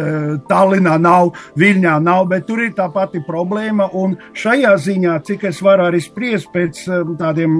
[0.48, 3.90] Tallinā nav, Viļņā nav, bet tur ir tā pati problēma.
[3.94, 7.58] Un šajā ziņā, cik es varu arī spriest pēc eh, tādiem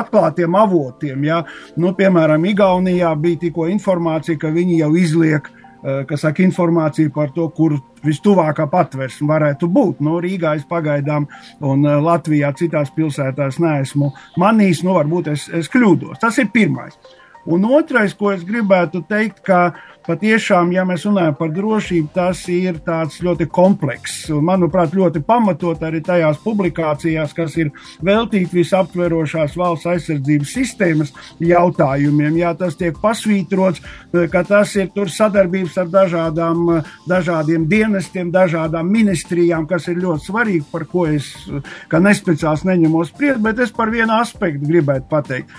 [0.00, 1.44] atklātiem avotiem, ja,
[1.76, 7.46] nu, piemēram, Igaunijā bija tikko informācija, ka viņi jau izliek kas saka, informāciju par to,
[7.56, 10.02] kur vistuvākā patvērsme varētu būt.
[10.04, 11.24] No nu, Rīgā es pagaidām,
[11.64, 14.82] un Latvijā citās pilsētās neesmu manījis.
[14.84, 16.20] Nu, varbūt es, es kļūdos.
[16.20, 16.98] Tas ir pirmais.
[17.48, 19.72] Un otrais, ko es gribētu teikt, ka
[20.10, 26.02] patiešām, ja mēs runājam par drošību, tas ir ļoti komplekss un, manuprāt, ļoti pamatot arī
[26.04, 27.70] tajās publikācijās, kas ir
[28.02, 32.40] veltīti visaptverošās valsts aizsardzības sistēmas jautājumiem.
[32.40, 33.82] Jā, tas tiek pasvītrots,
[34.32, 36.64] ka tas ir sadarbības ar dažādām,
[37.10, 41.30] dažādiem dienestiem, dažādām ministrijām, kas ir ļoti svarīgi, par ko es,
[41.92, 45.54] nespeciāls, neņemos spriest, bet es par vienu aspektu gribētu pateikt.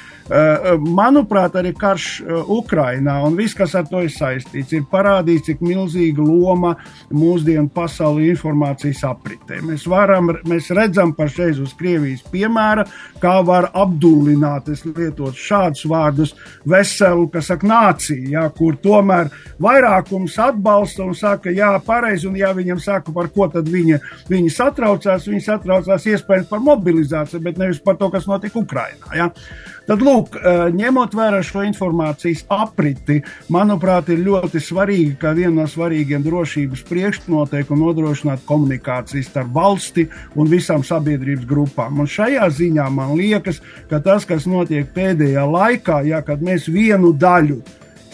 [0.82, 5.62] Manuprāt, arī karš Ukrainā un viss, kas ar to ir saistīts saistīts, ir parādīts, cik
[5.64, 6.76] milzīga loma
[7.14, 9.62] mūsdienu pasauli informācijas apritē.
[9.66, 12.86] Mēs, varam, mēs redzam pašreiz uz Krievijas piemēra,
[13.22, 20.38] kā var apdullināt, es lietot šādus vārdus, veselu, kas saka, nāciju, jā, kur tomēr vairākums
[20.42, 25.28] atbalsta un saka, jā, pareizi, un ja viņam saka, par ko tad viņa, viņi satraucās,
[25.30, 29.16] viņi satraucās iespējams par mobilizāciju, bet nevis par to, kas notika Ukrainā.
[29.18, 29.30] Jā.
[29.90, 30.36] Tad, lūk,
[30.78, 33.18] ņemot vērā šo informācijas apriti,
[33.52, 40.06] manuprāt, ir ļoti svarīgi, ka viena no svarīgiem drošības priekšnoteikumiem nodrošināt komunikāciju starp valsti
[40.38, 42.00] un visām sabiedrības grupām.
[42.04, 47.60] Un šajā ziņā man liekas, ka tas, kas notiek pēdējā laikā, ja mēs vienu daļu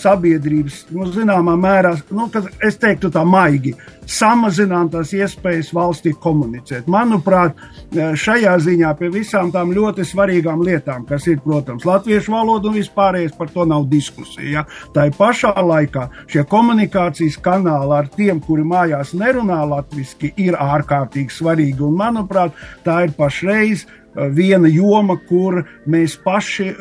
[0.01, 2.27] sabiedrības, nu, zināmā mērā, nu,
[2.63, 3.73] es teiktu tā maigi,
[4.07, 6.87] samazinām tās iespējas valstī komunicēt.
[6.91, 7.57] Manuprāt,
[7.91, 13.35] šajā ziņā pie visām tām ļoti svarīgām lietām, kas ir, protams, latviešu valoda un vispārējais
[13.37, 14.47] par to nav diskusija.
[14.47, 14.65] Ja?
[14.95, 21.35] Tā ir pašā laikā šie komunikācijas kanāli ar tiem, kuri mājās nerunā latviešu, ir ārkārtīgi
[21.39, 21.83] svarīgi.
[21.87, 22.55] Un, manuprāt,
[22.87, 23.85] tā ir pašreiz
[24.33, 26.71] viena joma, kur mēs paši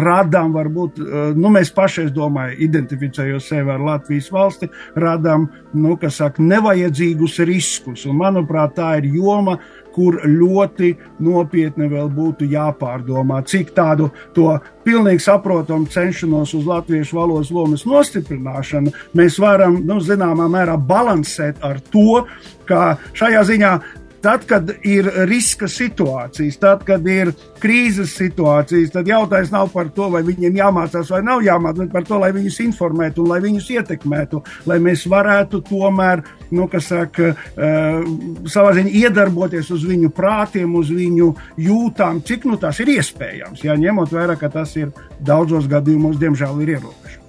[0.00, 1.00] radām, varbūt,
[1.36, 7.38] nu, mēs paši, es domāju, identificējot sevi ar Latvijas valsti, radām, nu, kas saka, nevajadzīgus
[7.48, 8.06] riskus.
[8.06, 9.58] Un, manuprāt, tā ir joma,
[9.94, 10.92] kur ļoti
[11.24, 14.52] nopietni vēl būtu jāpārdomā, cik tādu to
[14.86, 21.82] pilnīgi saprotamu cenšanos uz latviešu valodas lomas nostiprināšanu mēs varam, nu, zināmā mērā balansēt ar
[21.92, 22.24] to,
[22.68, 23.72] ka šajā ziņā
[24.20, 27.30] Tad, kad ir riska situācijas, tad, kad ir
[27.60, 32.04] krīzes situācijas, tad jautājums nav par to, vai viņiem jāmācās vai nav jāmācās, bet par
[32.04, 36.20] to, lai viņus informētu un lai viņus ietekmētu, lai mēs varētu tomēr,
[36.52, 38.10] nu, kas saka, uh,
[38.44, 41.30] savā ziņā iedarboties uz viņu prātiem, uz viņu
[41.70, 43.64] jūtām, cik nu tas ir iespējams.
[43.64, 47.20] Jā, ņemot vērā, ka tas ir daudzos gadījumos, diemžēl, ir ierobežots.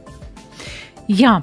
[1.11, 1.39] Jā,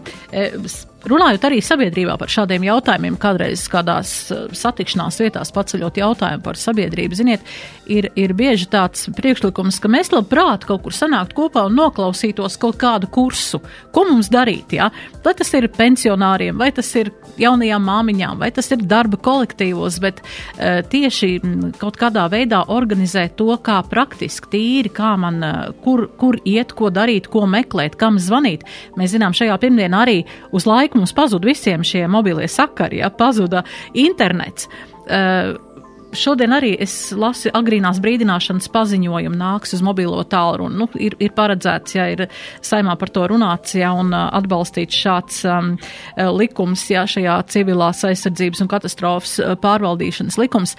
[1.09, 7.15] Runājot arī sabiedrībā par šādiem jautājumiem, kādreiz kādās eh, satikšanās vietās paceļot jautājumu par sabiedrību,
[7.15, 7.45] ziniet,
[7.87, 12.81] ir, ir bieži tāds priekšlikums, ka mēs labprāt kaut kur sanākt kopā un noklausītos kaut
[12.83, 13.61] kādu kursu.
[13.95, 14.91] Ko mums darīt, jā?
[15.23, 20.21] Vai tas ir pensionāriem, vai tas ir jaunajām māmiņām, vai tas ir darba kolektīvos, bet
[20.25, 21.31] uh, tieši
[21.79, 26.91] kaut kādā veidā organizēt to, kā praktiski tīri, kā man, uh, kur, kur iet, ko
[26.95, 28.67] darīt, ko meklēt, kam zvanīt.
[28.99, 30.18] Mēs zinām, šajā pirmdienā arī
[30.55, 34.69] uz laiku mums pazuda visiem šie mobilie sakari, ja pazuda internets.
[35.09, 35.57] Uh,
[36.17, 40.79] Šodien arī es lasu agrīnās brīdināšanas paziņojumu, nāks uz mobilo tālruni.
[40.81, 42.25] Nu, ir, ir paredzēts, ja ir
[42.65, 45.75] saimā par to runāts, ja un uh, atbalstīts šāds um,
[46.39, 50.79] likums, ja šajā civilās aizsardzības un katastrofas pārvaldīšanas likums.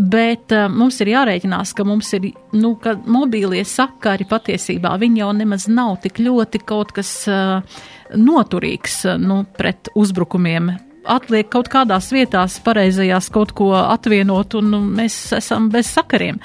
[0.00, 5.32] Bet uh, mums ir jārēķinās, ka mums ir, nu, ka mobīlie sakari patiesībā viņi jau
[5.36, 7.18] nemaz nav tik ļoti kaut kas.
[7.28, 7.82] Uh,
[8.16, 10.72] noturīgs nu, pret uzbrukumiem.
[11.10, 16.40] Atliek kaut kādās vietās, pareizajās kaut ko atvienot, un nu, mēs esam bez sakariem.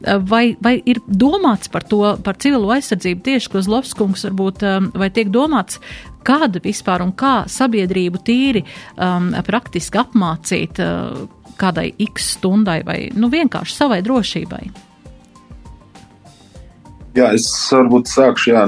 [0.00, 5.28] Vai, vai ir domāts par to, par civilo aizsardzību tieši Kozlovskungs, varbūt, um, vai tiek
[5.28, 5.76] domāts,
[6.24, 11.26] kāda vispār un kā sabiedrību tīri um, praktiski apmācīt uh,
[11.60, 14.89] kādai x stundai vai nu, vienkārši savai drošībai?
[17.16, 18.60] Jā, es varbūt sākšu jā,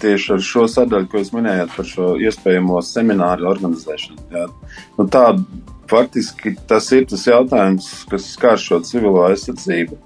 [0.00, 4.24] tieši ar šo sadaļu, ko jūs minējāt par šo iespējamo semināru organizēšanu.
[4.32, 4.46] Jā.
[4.96, 5.26] Nu, tā,
[5.90, 10.00] faktiski tas ir tas jautājums, kas skar šo civilo aizsardzību.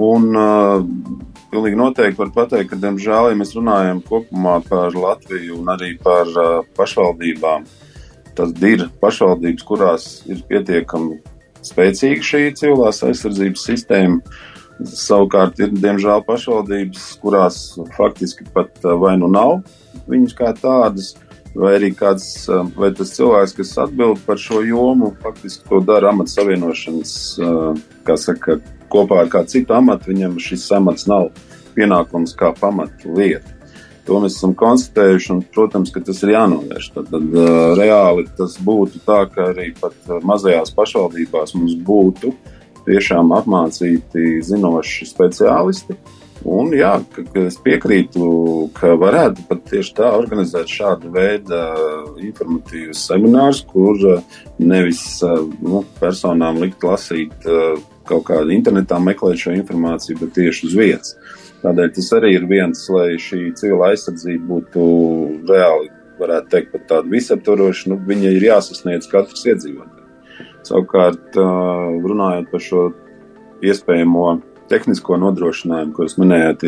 [0.00, 0.82] Un uh,
[1.52, 6.30] pilnīgi noteikti var pateikt, ka, diemžēl, ja mēs runājam kopumā par Latviju un arī par
[6.34, 7.66] uh, pašvaldībām,
[8.38, 11.20] tad ir pašvaldības, kurās ir pietiekami
[11.66, 14.40] spēcīga šī civilās aizsardzības sistēma
[14.88, 17.58] Savukārt ir, diemžēl, pašvaldības, kurās
[17.96, 19.60] faktiski pat eh, vai nu nav
[20.10, 21.12] viņas kā tādas,
[21.52, 26.14] vai arī kāds, eh, vai tas cilvēks, kas atbild par šo jomu, faktiski to dara
[26.14, 31.28] amata savienošanas, eh, kā saka, kopā ar kādu citu amatu, viņam šis amats nav
[31.76, 33.56] pienākums kā pamata lieta.
[34.08, 36.86] To mēs esam konstatējuši, un, protams, ka tas ir jānovērš.
[36.94, 37.36] Tad, tad
[37.78, 39.92] reāli tas būtu tā, ka arī pat
[40.26, 42.56] mazajās pašvaldībās mums būtu uh,
[42.90, 45.96] tiešām apmācīti zinoši speciālisti.
[46.40, 46.94] Un, jā,
[47.36, 48.22] es piekrītu,
[48.72, 51.58] ka varētu pat tieši tā organizēt šādu veidu
[52.24, 54.00] informatīvus seminārus, kur
[54.56, 55.02] nevis
[55.60, 57.44] nu, personām likt lasīt
[58.08, 61.14] kaut kādu internetā, meklēt šo informāciju, bet tieši uz vietas.
[61.60, 64.84] Tādēļ tas arī ir viens, lai šī civila aizsardzība būtu
[65.50, 69.99] reāli, varētu teikt, pat tāda visaptvaroša, nu, viņa ir jāsasniedz katrs iedzīvotājs.
[70.70, 72.84] Savukārt, runājot par šo
[73.66, 74.26] iespējamo
[74.70, 76.62] tehnisko nodrošinājumu, ko jūs minējāt,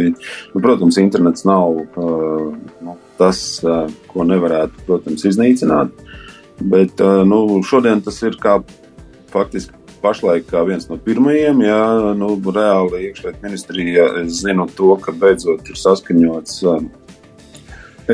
[0.52, 3.44] nu, protams, internets nav nu, tas,
[4.10, 5.94] ko nevarētu, protams, iznīcināt.
[6.72, 8.58] Bet nu, šodien tas ir kā
[9.32, 11.62] faktiski pašlaik kā viens no pirmajiem.
[11.64, 11.82] Jā,
[12.18, 16.58] nu, reāli iekšlietu ministrija, es zinu to, ka beidzot ir saskaņots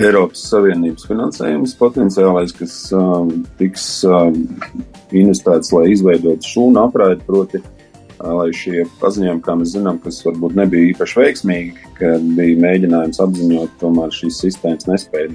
[0.05, 4.37] Eiropas Savienības finansējums potenciālais, kas um, tiks um,
[5.17, 10.59] investēts, lai izveidotu šūnu apraidi, proti, uh, lai šie paziņojumi, kā mēs zinām, kas varbūt
[10.59, 15.33] nebija īpaši veiksmīgi, kad bija mēģinājums apziņot, tomēr šīs sistēmas nespēja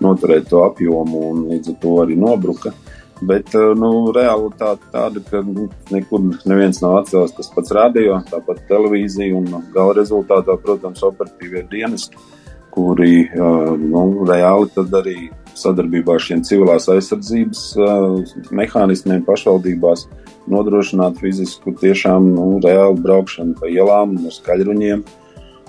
[0.00, 2.74] noturēt to apjomu un līdz ar to arī nobruka.
[3.20, 8.64] Bet uh, nu, realitāte tāda, ka nu, nekur neviens nav atcēlis tas pats radio, tāpat
[8.70, 12.16] televīzija un gala rezultātā, protams, operatīvie dienesti
[12.74, 15.18] kuri nu, reāli tad arī
[15.58, 17.64] sadarbībā ar šiem civilās aizsardzības
[18.54, 20.06] mehānismiem pašvaldībās
[20.50, 25.02] nodrošināt fizisku, tiešām nu, reāli braukšanu pa ielām ar skaļruņiem.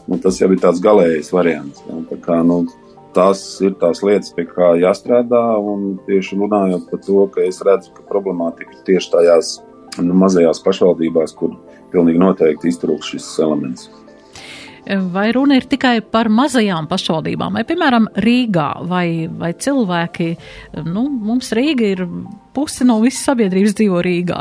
[0.10, 1.84] Nu, tas jau ir tāds galējais variants.
[1.88, 2.00] Ja.
[2.10, 2.64] Tā kā, nu,
[3.16, 5.42] tās ir tās lietas, pie kā jāstrādā.
[6.08, 9.54] Tieši runājot par to, ka es redzu, ka problemātika ir tieši tajās
[10.00, 11.58] nu, mazajās pašvaldībās, kur
[11.94, 13.90] pilnīgi noteikti iztrūks šis elements.
[14.86, 20.30] Vai runa ir tikai par mazajām pašvaldībām, vai, piemēram, Rīgā, vai, vai cilvēki,
[20.88, 22.02] nu, mums Rīga ir
[22.56, 24.40] puse no visas sabiedrības dzīvo Rīgā.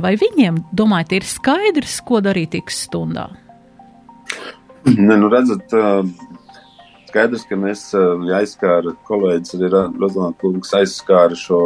[0.00, 3.28] Vai viņiem, domājat, ir skaidrs, ko darīt X stundā?
[4.88, 5.76] Ne, nu redzat,
[7.10, 7.86] skaidrs, ka mēs
[8.40, 11.60] aizskāra kolēģis arī Rozlāna Kungs aizskāra šo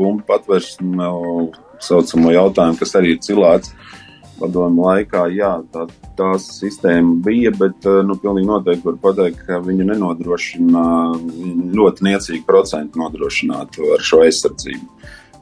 [0.00, 1.12] bumbu patvērsmu
[1.84, 3.76] saucamo jautājumu, kas arī ir cilāts.
[3.76, 4.07] Uh,
[4.38, 5.86] padomu laikā, jā, tā,
[6.18, 10.84] tā sistēma bija, bet nu, pilnīgi noteikti var pateikt, ka viņa nenodrošina
[11.78, 14.92] ļoti niecīgu procentu nodrošinātu ar šo aizsardzību.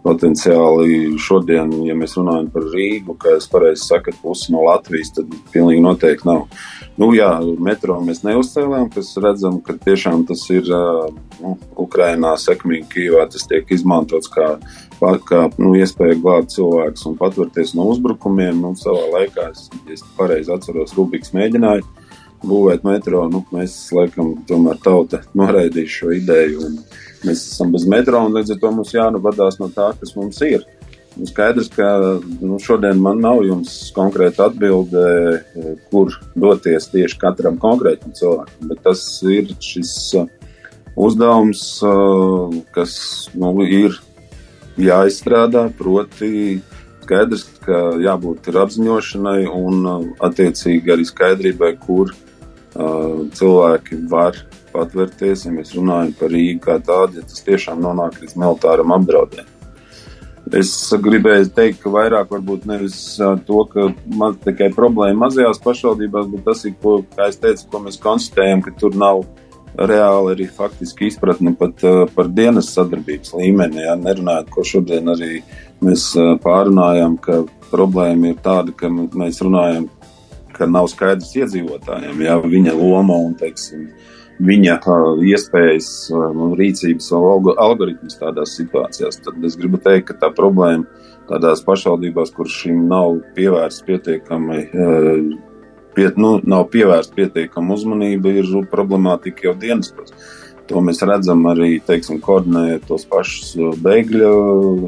[0.07, 5.33] Potenciāli šodien, ja mēs runājam par Rīgu, kā jūs pareizi sakat, pusi no Latvijas, tad
[5.51, 6.45] pilnīgi noteikti nav.
[6.97, 10.71] Nu, jā, metro mēs neuzcēlām, kas redzam, ka tiešām tas ir
[11.41, 14.55] nu, Ukrainā sekmīgi Kīvā, tas tiek izmantots kā
[15.01, 18.63] kā nu, iespēja glābt cilvēkus un paturēties no uzbrukumiem.
[18.63, 21.85] Nu, savā laikā, es, es pareizi atceros, Rubiks mēģināja
[22.47, 23.27] būvēt metro.
[23.33, 26.73] Nu, mēs, laikam, tomēr tauta noraidīja šo ideju.
[27.27, 30.67] Mēs esam bez metro, un līdz ar to mums jānavadās no tā, kas mums ir.
[31.17, 31.87] Un skaidrs, ka
[32.45, 35.05] nu, šodien man nav jums konkrēta atbilde,
[35.89, 40.27] kur doties tieši katram konkrētam cilvēkam, bet tas ir šis uh,
[40.93, 42.99] uzdevums, uh, kas
[43.33, 43.97] nu, ir
[44.81, 46.61] jāizstrādā, proti
[47.07, 54.39] skaidrs, ka jābūt ir apziņošanai un uh, attiecīgi arī skaidrībai, kur uh, cilvēki var
[54.73, 59.53] patvērties, ja mēs runājam par Rīgu kā tādu, ja tas tiešām nonāk līdz militāram apdraudējumam.
[60.55, 60.71] Es
[61.03, 66.47] gribēju teikt, ka vairāk varbūt nevis uh, to, ka man tikai problēma mazajās pašvaldībās, bet
[66.47, 69.46] tas ir, ko, kā es teicu, ko mēs konstatējam, ka tur nav uh,
[69.79, 73.83] reāli arī faktiski izpratni pat uh, par dienas sadarbības līmeni.
[73.85, 75.41] Ja, nerunājot, ko šodien arī
[75.85, 79.89] mēs uh, pārunājām, ka problēma ir tāda, ka mēs runājam,
[80.57, 83.91] ka nav skaidrs iedzīvotājiem, ja viņa loma un, teiksim,
[84.47, 89.21] viņa uh, iespējas un rīcības algoritmus tādās situācijās.
[89.25, 90.87] Tad es gribu teikt, ka tā problēma
[91.27, 94.63] tādās pašvaldībās, kur šim nav pievērsts pietiekami
[95.97, 100.13] piet, nu, nav pievērsta pietiekama uzmanība, ir problemātika jau dienestos.
[100.67, 103.53] To mēs redzam arī, teiksim, koordinējot tos pašus
[103.85, 104.31] bēgļu,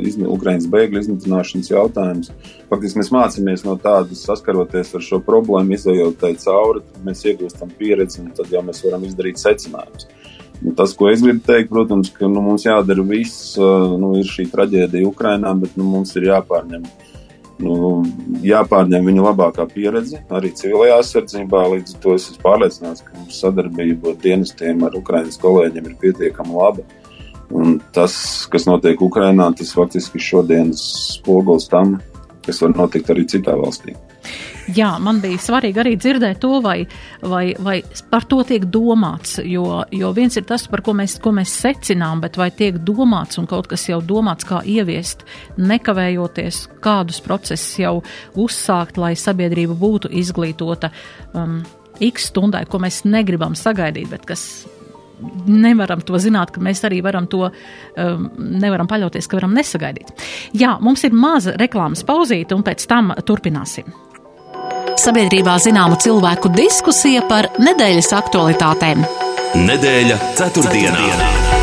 [0.02, 2.32] izmi, Ukraiņas bēgļu iznīcināšanas jautājumus.
[2.70, 8.24] Faktiski mēs mācāmies no tādas, saskaroties ar šo problēmu, izējot tai cauri, mēs iegūstam pieredzi
[8.24, 10.08] un tad jau mēs varam izdarīt secinājumus.
[10.58, 14.48] Nu, tas, ko es gribu teikt, protams, ka nu, mums jādara viss, nu, ir šī
[14.50, 17.07] traģēdija Ukrainā, bet nu, mums ir jāpārņem uh,
[17.62, 18.02] nu,
[18.44, 21.64] jāpārņem viņa labākā pieredze arī civilajā aizsardzībā.
[21.74, 25.96] Līdz ar to es esmu pārliecināts, ka mums sadarbība ar dienestiem, ar Ukraiņas kolēģiem ir
[26.02, 26.86] pietiekami laba.
[27.54, 28.14] Un tas,
[28.52, 30.82] kas notiek Ukrajinā, tas faktiski šodienas
[31.16, 31.96] spogulis tam,
[32.44, 33.96] kas var notikt arī citā valstī.
[34.76, 36.82] Jā, man bija svarīgi arī dzirdēt to, vai,
[37.24, 37.78] vai, vai
[38.10, 39.38] par to tiek domāts.
[39.40, 43.40] Jo, jo viens ir tas, par ko mēs, ko mēs secinām, bet vai tiek domāts
[43.40, 45.24] un kaut kas jau domāts, kā ieviest,
[45.56, 47.94] nekavējoties, kādus procesus jau
[48.36, 50.90] uzsākt, lai sabiedrība būtu izglītota
[51.32, 51.62] um,
[52.04, 54.42] x stundai, ko mēs negribam sagaidīt, bet kas
[55.48, 60.12] nevaram to zināt, ka mēs arī varam to, um, nevaram paļauties, ka varam nesagaidīt.
[60.60, 63.88] Jā, mums ir maza reklāmas pauzīte, un pēc tam turpināsim
[65.00, 69.06] sabiedrībā zināmu cilvēku diskusija par nedēļas aktualitātēm.
[69.68, 71.06] Nedēļa ceturtdienā.
[71.06, 71.57] ceturtdienā.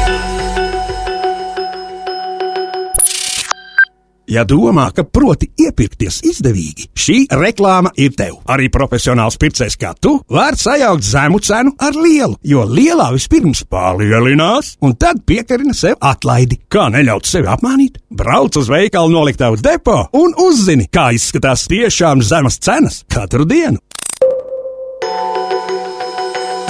[4.32, 8.40] Ja domā, ka proti iepirkties izdevīgi, šī reklāma ir tev.
[8.50, 14.76] Arī profesionāls pircējs kā tu var sajaukt zemu cenu ar lielu, jo lielā vispirms palielinās,
[14.82, 16.60] un tad piekarina sev atlaidi.
[16.72, 18.02] Kā neļaut sevi apmānīt?
[18.10, 23.78] Brauc uz veikalu noliktavu depo un uzzini, kā izskatās tiešām zemas cenas katru dienu.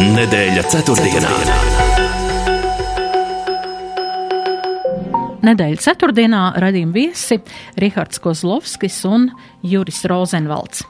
[0.05, 1.31] Nedēļa ceturtdienā.
[1.31, 1.84] ceturtdienā.
[5.45, 7.39] Nedēļas ceturtdienā radījuma viesi
[7.81, 9.29] Rihards Kozlovskis un
[9.65, 10.85] Juris Rozenvalds.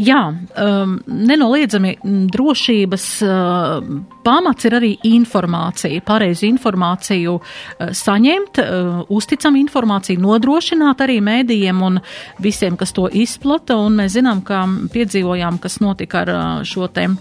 [0.00, 1.92] Jā, um, nenoliedzami
[2.32, 3.82] drošības uh,
[4.24, 12.00] pamats ir arī informācija, pareizi informāciju uh, saņemt, uh, uzticam informāciju, nodrošināt arī mēdījiem un
[12.42, 17.10] visiem, kas to izplata, un mēs zinām, ka piedzīvojām, kas notika ar uh, šo te
[17.12, 17.20] uh,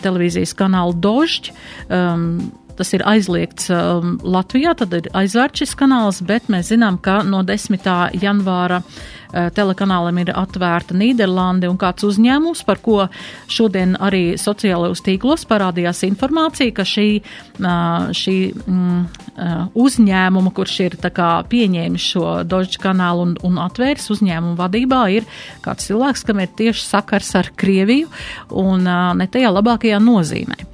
[0.00, 1.54] televīzijas kanālu Dožģi.
[1.92, 2.34] Um,
[2.80, 7.42] tas ir aizliegts um, Latvijā, tad ir aizvērts šis kanāls, bet mēs zinām, ka no
[7.44, 7.84] 10.
[8.16, 13.04] janvāra uh, telekanālam ir atvērta Nīderlande un kāds uzņēmums, par ko
[13.52, 17.06] šodien arī sociālajos tīklos parādījās informācija, ka šī,
[17.60, 24.08] uh, šī mm, uh, uzņēmuma, kurš ir kā, pieņēmis šo Dožģa kanālu un, un atvēris
[24.16, 25.28] uzņēmumu vadībā, ir
[25.64, 28.08] kāds cilvēks, kam ir tieši sakars ar Krieviju
[28.56, 30.64] un uh, ne tajā labākajā nozīmē.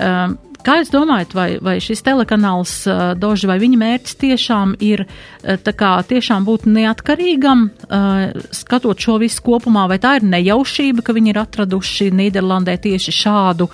[0.00, 5.06] Uh, Kā jūs domājat, vai, vai šis telekanāls uh, Doži, vai viņa mērķis tiešām ir
[5.06, 11.04] uh, tā kā tiešām būt neatkarīgam, uh, skatot šo visu kopumā, vai tā ir nejaušība,
[11.06, 13.70] ka viņi ir atraduši Nīderlandē tieši šādu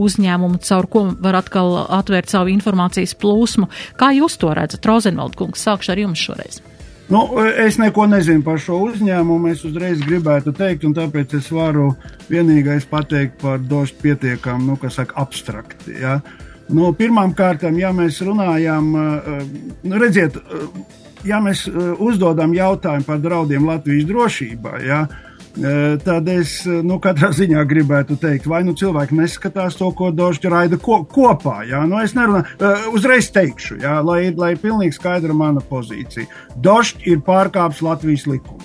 [0.00, 3.68] uzņēmumu, caur ko var atkal atvērt savu informācijas plūsmu?
[4.00, 5.68] Kā jūs to redzat, Rozenvald kungs?
[5.68, 6.62] Sākšu ar jums šoreiz.
[7.10, 7.24] Nu,
[7.66, 9.50] es neko nezinu par šo uzņēmumu.
[9.50, 11.88] Es uzreiz gribētu teikt, un tāpēc es varu
[12.30, 15.96] vienīgais pateikt par došu pietiekami, nu, kas saka, abstrakti.
[15.98, 16.20] Ja?
[16.70, 20.38] Nu, Pirmkārt, ja mēs runājam, nu, redziet,
[21.26, 21.64] ja mēs
[21.98, 25.00] uzdodam jautājumu par draudiem Latvijas drošībai, ja,
[26.04, 30.80] tad es nu, katrā ziņā gribētu teikt, vai nu cilvēki neskatās to, ko Dožģa raida
[30.80, 31.60] ko, kopā.
[31.68, 32.58] Jā, nu, es nerunāju,
[32.94, 36.30] uzreiz teikšu, jā, lai, ir pilnīgi skaidra mana pozīcija.
[36.56, 38.62] Dožģa ir pārkāpis Latvijas likumu.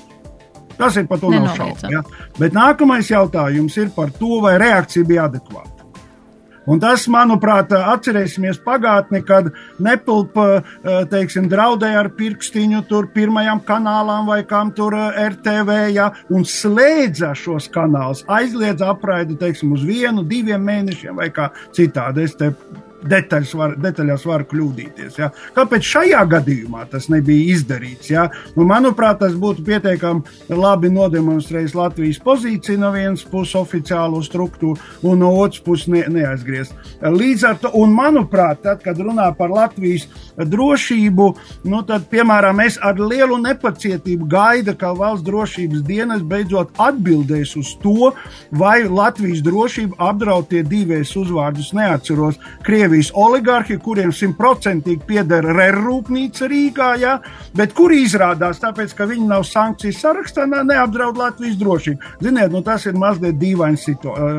[0.76, 1.92] Tas ir par to nav šaubu.
[1.92, 2.02] Ja?
[2.40, 5.75] Bet nākamais jautājums ir par to, vai reakcija bija adekvāta.
[6.66, 9.52] Un tas, manuprāt, atcerēsimies pagātni, kad
[9.82, 16.10] Nepilpa, eh, teiksim, draudēja ar pirkstiņu tur pirmajam kanālam vai kam tur eh, RTV, ja,
[16.30, 22.26] un slēdza šos kanālus, aizliedza apraidi, teiksim, uz vienu, diviem mēnešiem vai kā citādi.
[22.26, 22.52] Es te
[23.10, 25.20] detaļas var, detaļās var kļūdīties.
[25.22, 25.32] Ja?
[25.56, 28.12] Kāpēc šajā gadījumā tas nebija izdarīts?
[28.12, 28.28] Ja?
[28.56, 35.22] Nu, manuprāt, tas būtu pietiekami labi nodemonstrējis Latvijas pozīciju no vienas puses oficiālo struktūru un
[35.24, 36.76] no otras puses ne, neaizgriezt.
[37.02, 41.28] Līdz ar to, un manuprāt, tad, kad runā par Latvijas drošību,
[41.72, 47.76] nu, tad, piemēram, es ar lielu nepacietību gaidu, ka valsts drošības dienas beidzot atbildēs uz
[47.84, 48.12] to,
[48.56, 56.48] vai Latvijas drošību apdraud tie divies uzvārdus, neatceros, Krievijas Krievijas oligarhi, kuriem simtprocentīgi pieder rērrūpnīca
[56.48, 57.18] Rīgā, ja,
[57.52, 62.14] bet kuri izrādās, tāpēc, ka viņi nav sankciju sarakstā, neapdraud Latvijas drošību.
[62.24, 63.84] Ziniet, nu, tas ir mazliet dīvains,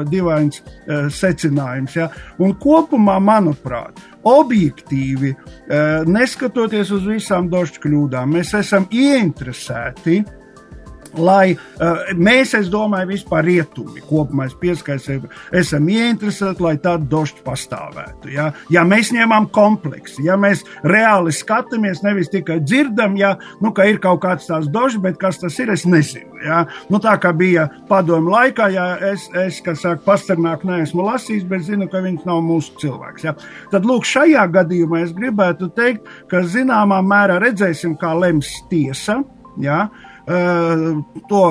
[0.09, 1.99] dīvains uh, secinājums.
[2.01, 2.09] Ja.
[2.41, 10.23] Un kopumā, manuprāt, objektīvi, uh, neskatoties uz visām došu kļūdām, mēs esam ieinteresēti
[11.19, 18.31] lai uh, mēs, es domāju, vispār rietumi kopumā pieskaisam, esam ieinteresēti, lai tāda došķa pastāvētu.
[18.35, 18.51] Ja?
[18.73, 24.01] ja mēs ņemam kompleksi, ja mēs reāli skatāmies, nevis tikai dzirdam, ja, nu, ka ir
[24.03, 26.41] kaut kāds tāds došs, bet kas tas ir, es nezinu.
[26.45, 26.64] Ja?
[26.93, 31.67] Nu, tā kā bija padomu laikā, ja es, es kas saka, pasternāk neesmu lasījis, bet
[31.69, 33.29] zinu, ka viņš nav mūsu cilvēks.
[33.29, 33.37] Ja?
[33.73, 39.23] Tad, lūk, šajā gadījumā es gribētu teikt, ka zināmā mērā redzēsim, kā lems tiesa.
[39.62, 39.87] Ja?
[39.87, 41.43] Uh, To,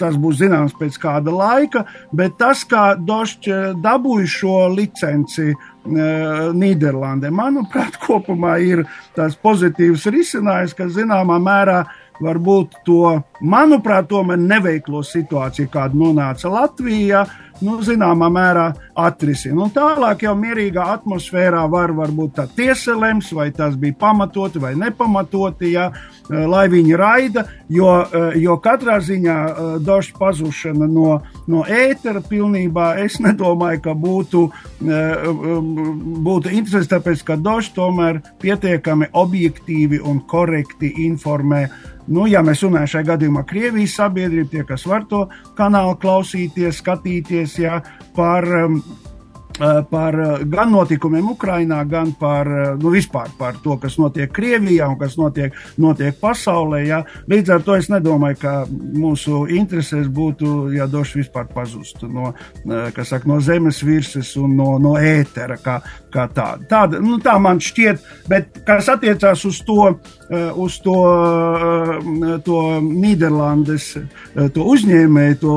[0.00, 3.46] tas būs zināms pēc kāda laika, bet tas, kā Došs
[3.84, 5.52] dabūja šo licenci
[5.86, 8.82] Nīderlandē, manuprāt, kopumā ir
[9.14, 11.84] tas pozitīvs risinājums, kas zināmā mērā
[12.22, 17.24] varbūt to, manuprāt, tomēr neveiklo situāciju, kāda nonāca Latvijā,
[17.64, 18.66] nu, zināmā mērā
[18.96, 19.64] atrisina.
[19.64, 24.74] Un tālāk jau mierīgā atmosfērā var varbūt tā tiesa lems, vai tas bija pamatoti vai
[24.78, 31.20] nepamatoti, ja, eh, lai viņi raida, jo, eh, jo katrā ziņā eh, došu pazušana no,
[31.46, 34.46] no ētera pilnībā es nedomāju, ka būtu,
[36.26, 41.66] būtu interesanti, tāpēc, ka došu tomēr pietiekami objektīvi un korekti informē
[42.06, 47.58] Nu, ja mēs runājam šajā gadījumā Krievijas sabiedrību, tie, kas var to kanālu klausīties, skatīties,
[47.58, 47.80] ja,
[48.16, 48.80] par um,
[49.56, 54.28] Eh, par eh, gan notikumiem Ukrajinā, gan par, eh, nu, vispār par to, kas notiek
[54.28, 56.82] Krievijā un kas notiek, notiek pasaulē.
[56.84, 56.98] Ja.
[57.24, 62.34] Līdz ar to es nedomāju, ka mūsu interesēs būtu, ja doši vispār pazustu no,
[63.00, 65.78] saka, no zemes virsmas un no, no ētera kā,
[66.16, 66.64] kā tāda.
[66.70, 69.92] tāda nu, tā man šķiet, bet kas attiecās uz to,
[70.56, 70.96] uz to,
[72.44, 73.92] to Nīderlandes
[74.54, 75.56] to uzņēmēju, to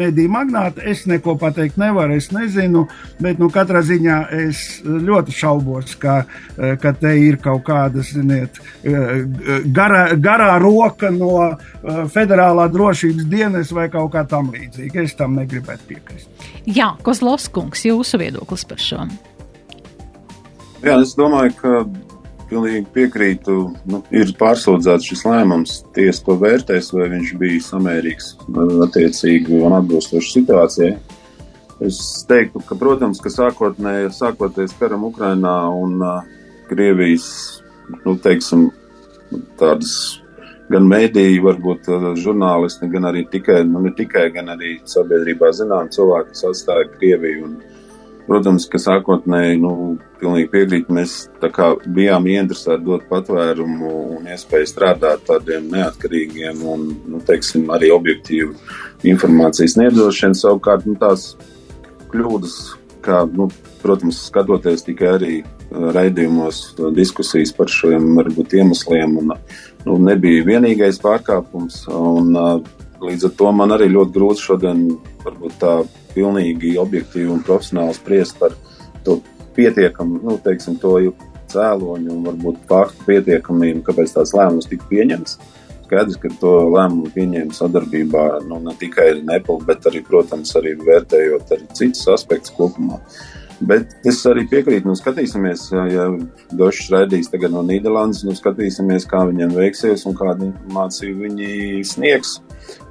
[0.00, 2.86] mediju magnātu, es neko pateikt nevaru, es nezinu.
[3.20, 6.24] Bet nu, katrā ziņā es ļoti šaubos, ka,
[6.56, 9.24] eh, ka te ir kaut kāda ziniet, eh,
[9.64, 15.04] garā, roka no eh, federālā drošības dienas vai kaut kā tam līdzīga.
[15.04, 16.28] Es tam negribētu piekrist.
[16.66, 19.08] Jā, Kozlovskungs, jūsu viedoklis par šo?
[20.80, 21.72] Jā, es domāju, ka
[22.50, 23.56] pilnīgi piekrītu.
[23.90, 25.78] Nu, ir pārsūdzēts šis lēmums.
[25.96, 28.30] Tiesa to vērtēs, vai viņš bija samērīgs
[28.86, 30.94] attiecīgi un atbilstoši situācijai.
[31.84, 36.18] Es teiktu, ka, protams, ka sākotnēji, sākoties karam Ukrainā un uh,
[36.68, 37.28] Krievijas,
[38.04, 38.66] nu, teiksim,
[39.60, 39.94] tādas
[40.70, 45.88] gan mēdīji, varbūt uh, žurnālisti, gan arī tikai, nu, ne tikai, gan arī sabiedrībā zinām
[45.92, 47.56] cilvēki, kas atstāja Krieviju un
[48.30, 49.70] Protams, ka sākotnēji, nu,
[50.20, 51.14] pilnīgi piekrīt, mēs
[51.96, 58.54] bijām ieinteresēti dot patvērumu un iespēju strādāt tādiem neatkarīgiem un, nu, teiksim, arī objektīvu
[59.10, 60.36] informācijas sniedzošiem.
[60.38, 61.32] Savukārt, nu, tās
[62.12, 62.54] kļūdas,
[63.02, 63.48] kā, nu,
[63.82, 66.62] protams, skatoties tikai arī uh, raidījumos,
[66.94, 69.34] diskusijas par šiem varbūt iemesliem, un,
[69.88, 71.82] nu, nebija vienīgais pārkāpums.
[71.90, 72.60] Un, uh,
[73.02, 74.86] līdz ar to man arī ļoti grūti šodien
[75.26, 75.80] varbūt tā
[76.14, 78.56] pilnīgi objektīvi un profesionāli spriest par
[79.06, 79.20] to
[79.56, 80.96] pietiekamu, nu, teiksim, to
[81.50, 85.40] cēloņu un varbūt faktu pietiekamību, kāpēc tāds lēmums tika pieņemts.
[85.90, 90.76] Skaidrs, ka to lēmumu pieņēma sadarbībā nu, ne tikai ar Nepal, bet arī, protams, arī
[90.78, 93.00] vērtējot arī citus aspektus kopumā.
[93.60, 96.06] Bet es arī piekrītu, nu, skatīsimies, ja
[96.56, 102.38] Došs raidīs tagad no Nīderlandes, nu, skatīsimies, kā viņiem veiksies un kādu informāciju viņi sniegs.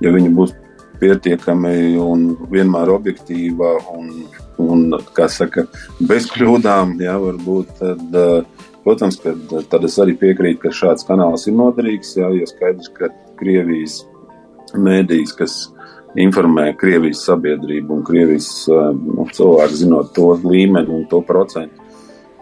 [0.03, 0.53] Ja viņi būs
[1.00, 4.12] pietiekami un vienmēr objektīva un,
[4.60, 4.86] un
[5.32, 5.66] saka,
[6.00, 9.34] bez kļūdām, jā, varbūt tad, eh, protams, ka
[9.72, 14.02] tad es arī piekrītu, ka šāds kanāls ir noderīgs, jā, jo skaidrs, ka Krievijas
[14.76, 15.60] mēdījis, kas
[16.20, 21.86] informē Krievijas sabiedrību un Krievijas eh, nu, cilvēku zinot to līmeni un to procentu,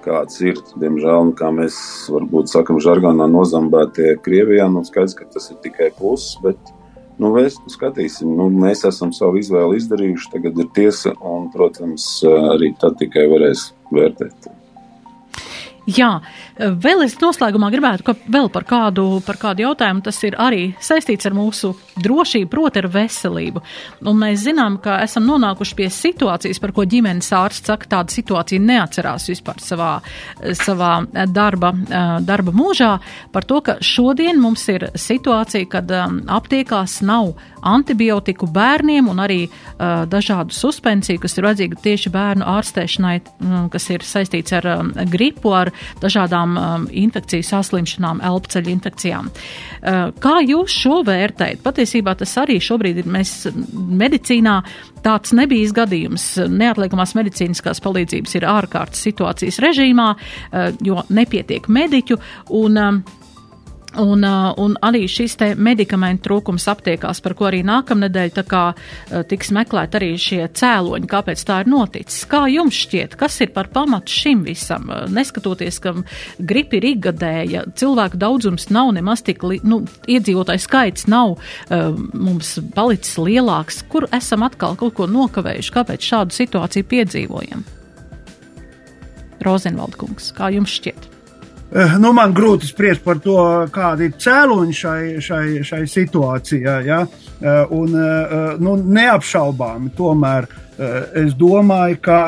[0.07, 0.59] kāds ir.
[0.79, 1.77] Diemžēl, kā mēs
[2.13, 6.73] varbūt sakam, žargonā nozambētie Krievijā, nu skaidrs, ka tas ir tikai pluss, bet
[7.17, 12.05] Nu, mēs skatīsim, nu, mēs esam savu izvēli izdarījuši, tagad ir tiesa, un, protams,
[12.53, 14.51] arī tad tikai varēs vērtēt.
[15.87, 16.09] Jā,
[16.59, 21.29] vēl es noslēgumā gribētu, ka vēl par kādu, par kādu jautājumu tas ir arī saistīts
[21.29, 21.71] ar mūsu
[22.03, 23.63] drošību, proti ar veselību.
[24.03, 28.65] Un mēs zinām, ka esam nonākuši pie situācijas, par ko ģimenes ārsts saka, tāda situācija
[28.67, 29.93] neatcerās vispār savā,
[30.59, 30.91] savā
[31.31, 31.71] darba,
[32.19, 32.91] darba mūžā,
[33.31, 35.95] par to, ka šodien mums ir situācija, kad
[36.27, 37.31] aptiekās nav
[37.67, 43.89] antibiotiku bērniem un arī uh, dažādu suspensiju, kas ir vajadzīga tieši bērnu ārstēšanai, um, kas
[43.93, 45.71] ir saistīts ar um, gripu, ar
[46.01, 49.29] dažādām um, infekciju saslimšanām, elpceļu infekcijām.
[49.29, 51.63] Uh, kā jūs šo vērtējat?
[51.65, 53.35] Patiesībā tas arī šobrīd ir mēs
[53.73, 54.57] medicīnā
[55.05, 56.25] tāds nebijis gadījums.
[56.51, 62.19] Neatliekamās medicīniskās palīdzības ir ārkārtas situācijas režīmā, uh, jo nepietiek mediķu
[62.57, 63.01] un um,
[63.97, 68.63] Un, uh, un arī šis te medikamentu trūkums aptiekās, par ko arī nākamnedēļ tā kā
[68.73, 72.27] uh, tiks meklēt arī šie cēloņi, kāpēc tā ir noticis.
[72.29, 74.85] Kā jums šķiet, kas ir par pamatu šim visam?
[74.91, 75.95] Uh, neskatoties, ka
[76.37, 81.37] gripi ir ikgadēja, cilvēku daudzums nav nemaz tik, nu, iedzīvotāju skaits nav
[82.13, 83.81] mums palicis lielāks.
[83.89, 85.73] Kur esam atkal kaut ko nokavējuši?
[85.73, 87.65] Kāpēc šādu situāciju piedzīvojam?
[89.45, 91.16] Rozenvaldkungs, kā jums šķiet?
[91.67, 93.35] Eh, nu, man grūti spriest par to,
[93.75, 96.77] kāda ir cēloņa šai, šai, šai situācijai.
[96.87, 97.01] Ja?
[97.03, 100.47] Eh, un, eh, nu, neapšaubāmi tomēr
[100.77, 102.19] es domāju, ka,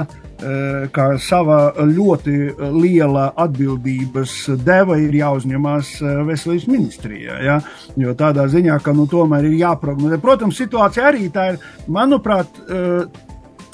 [0.90, 2.32] ka sava ļoti
[2.74, 4.32] liela atbildības
[4.66, 5.92] deva ir jāuzņemās
[6.26, 7.36] veselības ministrijā.
[7.46, 7.60] Ja?
[7.94, 10.18] Jo tādā ziņā, ka nu, tomēr ir jāprognozē.
[10.24, 12.58] Protams, situācija arī tā ir, manuprāt,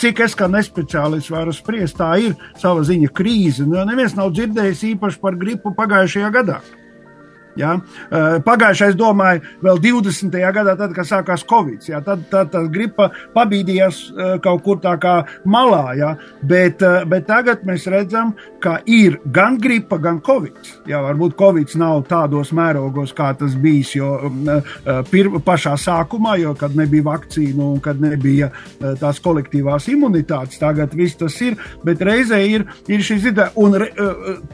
[0.05, 3.65] cik es kā nespeciālists varu spriest, tā ir sava ziņa krīze.
[3.65, 6.59] Nu, neviens nav dzirdējis īpaši par gripu pagājušajā gadā.
[7.59, 7.77] Ja?
[8.45, 10.35] Pagājušais, domāju, vēl 20.
[10.55, 11.83] gadā, tad, kad sākās Covid.
[11.89, 12.01] Ja?
[12.05, 14.01] Tad, tad, tad gripa pabīdījās
[14.43, 15.15] kaut kur tā kā
[15.47, 15.85] malā.
[15.99, 16.11] Ja?
[16.43, 18.33] Bet, bet tagad mēs redzam,
[18.63, 20.59] ka ir gan gripa, gan Covid.
[20.89, 21.01] Ja?
[21.05, 24.11] Varbūt Covid nav tādos mērogos, kā tas bijis jo,
[25.11, 28.51] pir, pašā sākumā, jo kad nebija vakcīnu un kad nebija
[28.99, 30.59] tās kolektīvās imunitātes.
[30.61, 33.51] Tagad viss tas ir, bet reizē ir, ir šis ideja.
[33.59, 33.79] Un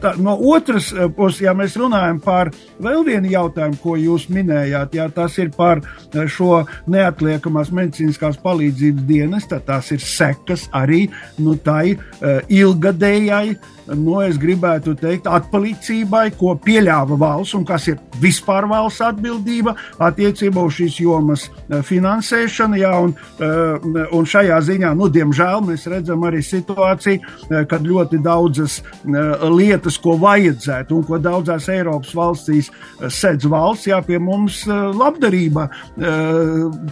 [0.02, 4.96] tā, no otras puses, ja mēs runājam par vēl vēl vienu jautājumu, ko jūs minējāt.
[4.98, 9.60] Jā, tas ir par eh, šo neatliekamās medicīniskās palīdzības dienestu.
[9.66, 11.06] Tas ir sekas arī
[11.42, 13.56] nu, tai uh, ilgadējai
[13.90, 20.62] nu, es gribētu teikt, atpalīdzībai, ko pieļāva valsts un kas ir vispār valsts atbildība attiecībā
[20.62, 22.78] uz šīs jomas eh, finansēšanu.
[22.82, 27.20] Jā, un, eh, un šajā ziņā, nu, diemžēl, mēs redzam arī situāciju,
[27.50, 32.70] eh, kad ļoti daudzas lietas, ko vajadzētu un ko daudzās Eiropas valstīs
[33.10, 35.64] sedz valsts, jā, pie mums labdarība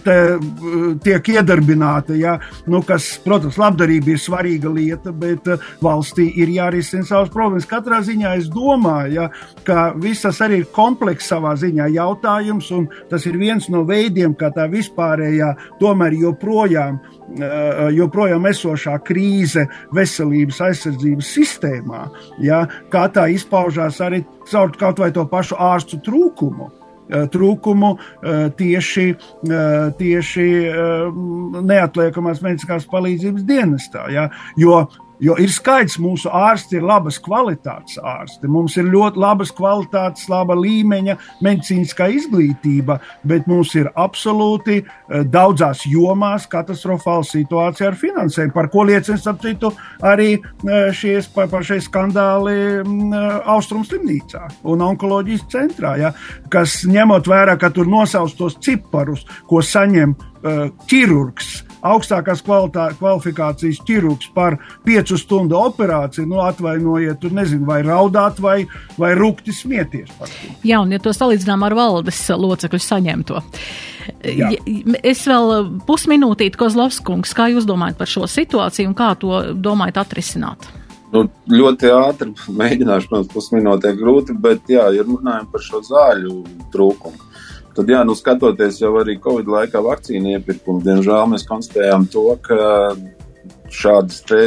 [0.03, 0.17] te,
[1.03, 2.35] tiek iedarbināta, jā,
[2.71, 5.47] nu, kas, protams, labdarība ir svarīga lieta, bet
[5.83, 7.67] valstī ir jārisina jārisina savas problēmas.
[7.69, 9.29] Katrā ziņā es domāju, ja,
[9.63, 14.51] ka visas arī ir komplekss savā ziņā jautājums, un tas ir viens no veidiem, kā
[14.51, 16.99] tā vispārējā tomēr joprojām,
[17.95, 22.09] joprojām esošā krīze veselības aizsardzības sistēmā,
[22.41, 26.71] ja, kā tā izpaužās arī caur kaut vai to pašu ārstu trūkumu
[27.11, 27.89] trūkumu
[28.55, 29.05] tieši,
[29.99, 30.45] tieši
[31.67, 34.05] neatliekamās medicīniskās palīdzības dienestā.
[34.13, 34.29] Ja?
[34.55, 34.85] Jo
[35.21, 38.49] Jo ir skaidrs, ka mūsu ārsti ir labas kvalitātes ārsti.
[38.49, 42.97] Mums ir ļoti labas kvalitātes, laba līmeņa medicīniskā izglītība,
[43.29, 49.71] bet mums ir absolūti eh, daudzās jomās katastrofāla situācija ar finansēm, par ko liecina, citu,
[50.01, 56.15] arī eh, šie pašie skandāli mm, eh, Austrum slimnīcā un onkoloģijas centrā, ja,
[56.49, 60.17] kas ņemot vērā, ka tur nosaus tos ciparus, ko saņem
[60.89, 68.57] ķirurgs augstākās kvalifikācijas ķirurgs par piecu stundu operāciju, nu, atvainojiet, tur nezinu, vai raudāt, vai,
[69.01, 70.51] vai rūkti smieties par to.
[70.67, 73.41] Jā, un ja to salīdzinām ar valdes locekļu saņemto.
[74.25, 74.51] Jā.
[75.05, 75.55] Es vēl
[75.87, 80.69] pusminūtīti, Kozlovskungs, kā jūs domājat par šo situāciju un kā to domājat atrisināt?
[81.11, 86.37] Nu, ļoti ātri mēģināšu, protams, pusminūtē grūti, bet jā, ja runājam par šo zāļu
[86.71, 87.30] trūkumu
[87.71, 92.57] Tad, jā, nu, skatoties jau arī Covid laikā vakcīnu iepirkumu, diemžēl mēs konstatējām to, ka
[93.71, 94.41] šādas te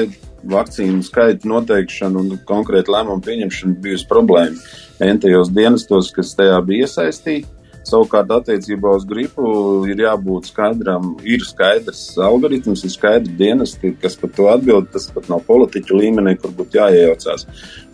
[0.53, 7.49] vakcīnu skaita noteikšana un konkrēta lēmuma pieņemšana bijusi problēma entajos dienestos, kas tajā bija iesaistīti.
[7.85, 9.47] Savukārt, attiecībā uz gripu
[9.91, 14.89] ir jābūt skaidram, ir skaidrs algoritms, ir skaidrs dienesti, kas par to atbild.
[14.95, 17.45] Tas pat nav politiķu līmenī, kur būtu jāiejaucās.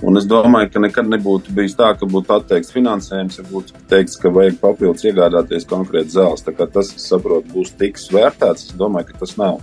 [0.07, 4.17] Un es domāju, ka nekad nebūtu bijis tā, ka būtu atteikts finansējums, ja būtu teikts,
[4.21, 6.47] ka vajag papildus iegādāties konkrēti zāles.
[6.47, 9.59] Tas, es saprotu, būs tiks vērtēts, es domāju, ka tas nav.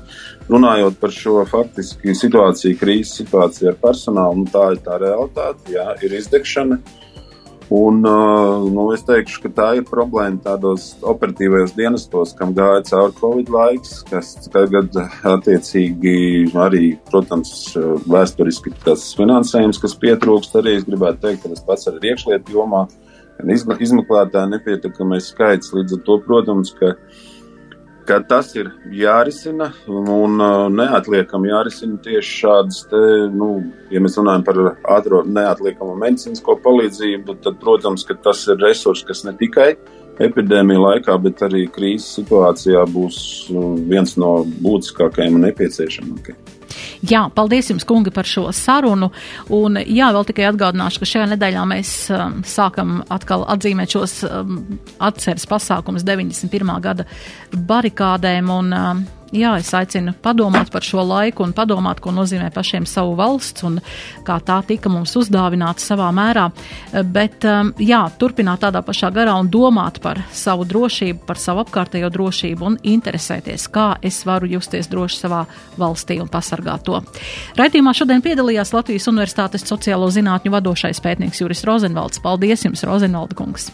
[0.51, 5.93] Runājot par šo faktiski situāciju, krīzes situāciju ar personālu, nu, tā ir tā realitāte, jā,
[6.03, 6.81] ir izdegšana.
[7.69, 13.51] Un, nu, es teikšu, ka tā ir problēma tādos operatīvajos dienestos, kam gāja cauri Covid
[13.51, 14.95] laiks, kas tagad
[15.35, 16.13] attiecīgi
[16.63, 17.51] arī, protams,
[18.07, 22.85] vēsturiski tas finansējums, kas pietrūkst arī, es gribētu teikt, ka tas pats arī iekšlietu jomā,
[23.35, 23.51] gan
[23.83, 25.75] izmeklētāji nepietiekamais skaits.
[25.75, 26.95] Līdz ar to, protams, ka
[28.07, 33.01] ka tas ir jārisina un uh, neatliekami jārisina tieši šādas, te,
[33.33, 33.49] nu,
[33.93, 34.61] ja mēs runājam par
[34.97, 39.73] ātrā neatliekamu medicīnisko palīdzību, tad, protams, tas ir resurs, kas ne tikai
[40.23, 43.19] epidēmija laikā, bet arī krīzes situācijā būs
[43.53, 46.56] uh, viens no būtiskākajiem un nepieciešamākajiem.
[47.07, 49.11] Jā, paldies jums, kungi, par šo sarunu.
[49.53, 54.63] Un jā, vēl tikai atgādināšu, ka šajā nedēļā mēs um, sākam atkal atzīmēt šos um,
[55.03, 56.73] atceres pasākumus 91.
[56.83, 57.07] gada
[57.53, 58.51] barikādēm.
[58.57, 59.05] Un, um,
[59.35, 63.79] jā, es aicinu padomāt par šo laiku un padomāt, ko nozīmē pašiem savu valsts un
[64.27, 66.47] kā tā tika mums uzdāvināta savā mērā.
[67.13, 72.11] Bet, um, jā, turpināt tādā pašā garā un domāt par savu drošību, par savu apkārtējo
[72.13, 75.43] drošību un interesēties, kā es varu justies droši savā
[75.79, 77.01] valstī un pasargāt to.
[77.57, 82.23] Raidījumā šodien piedalījās Latvijas Universitātes sociālo zinātņu vadošais pētnieks Juris Rozenvalds.
[82.23, 83.71] Paldies jums, Rozenvalda kungs!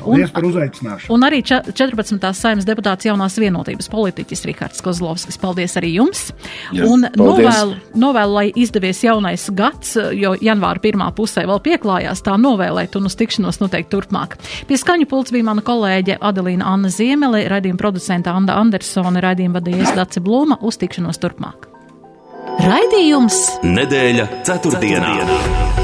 [0.00, 1.14] Paldies par uzaicināšanu.
[1.14, 2.18] Un arī 14.
[2.36, 5.38] saimnes deputāts jaunās vienotības politiķis Rikārds Kozlovskis.
[5.40, 6.26] Paldies arī jums.
[6.74, 7.46] Jā, un paldies.
[7.48, 13.08] novēlu, novēlu, lai izdevies jaunais gads, jo janvāra pirmā pusē vēl pieklājās tā novēlēt un
[13.08, 14.36] uz tikšanos noteikti turpmāk.
[14.68, 19.94] Pie skaņu pults bija mana kolēģe Adelīna Anna Ziemele, raidījuma producenta Anda Andersone, raidījuma vadījies
[19.96, 20.60] Daci Blūma.
[20.64, 21.70] Uz tikšanos turpmāk.
[22.64, 25.16] Raidījums Nedēļa ceturtdienā.
[25.16, 25.83] ceturtdienā.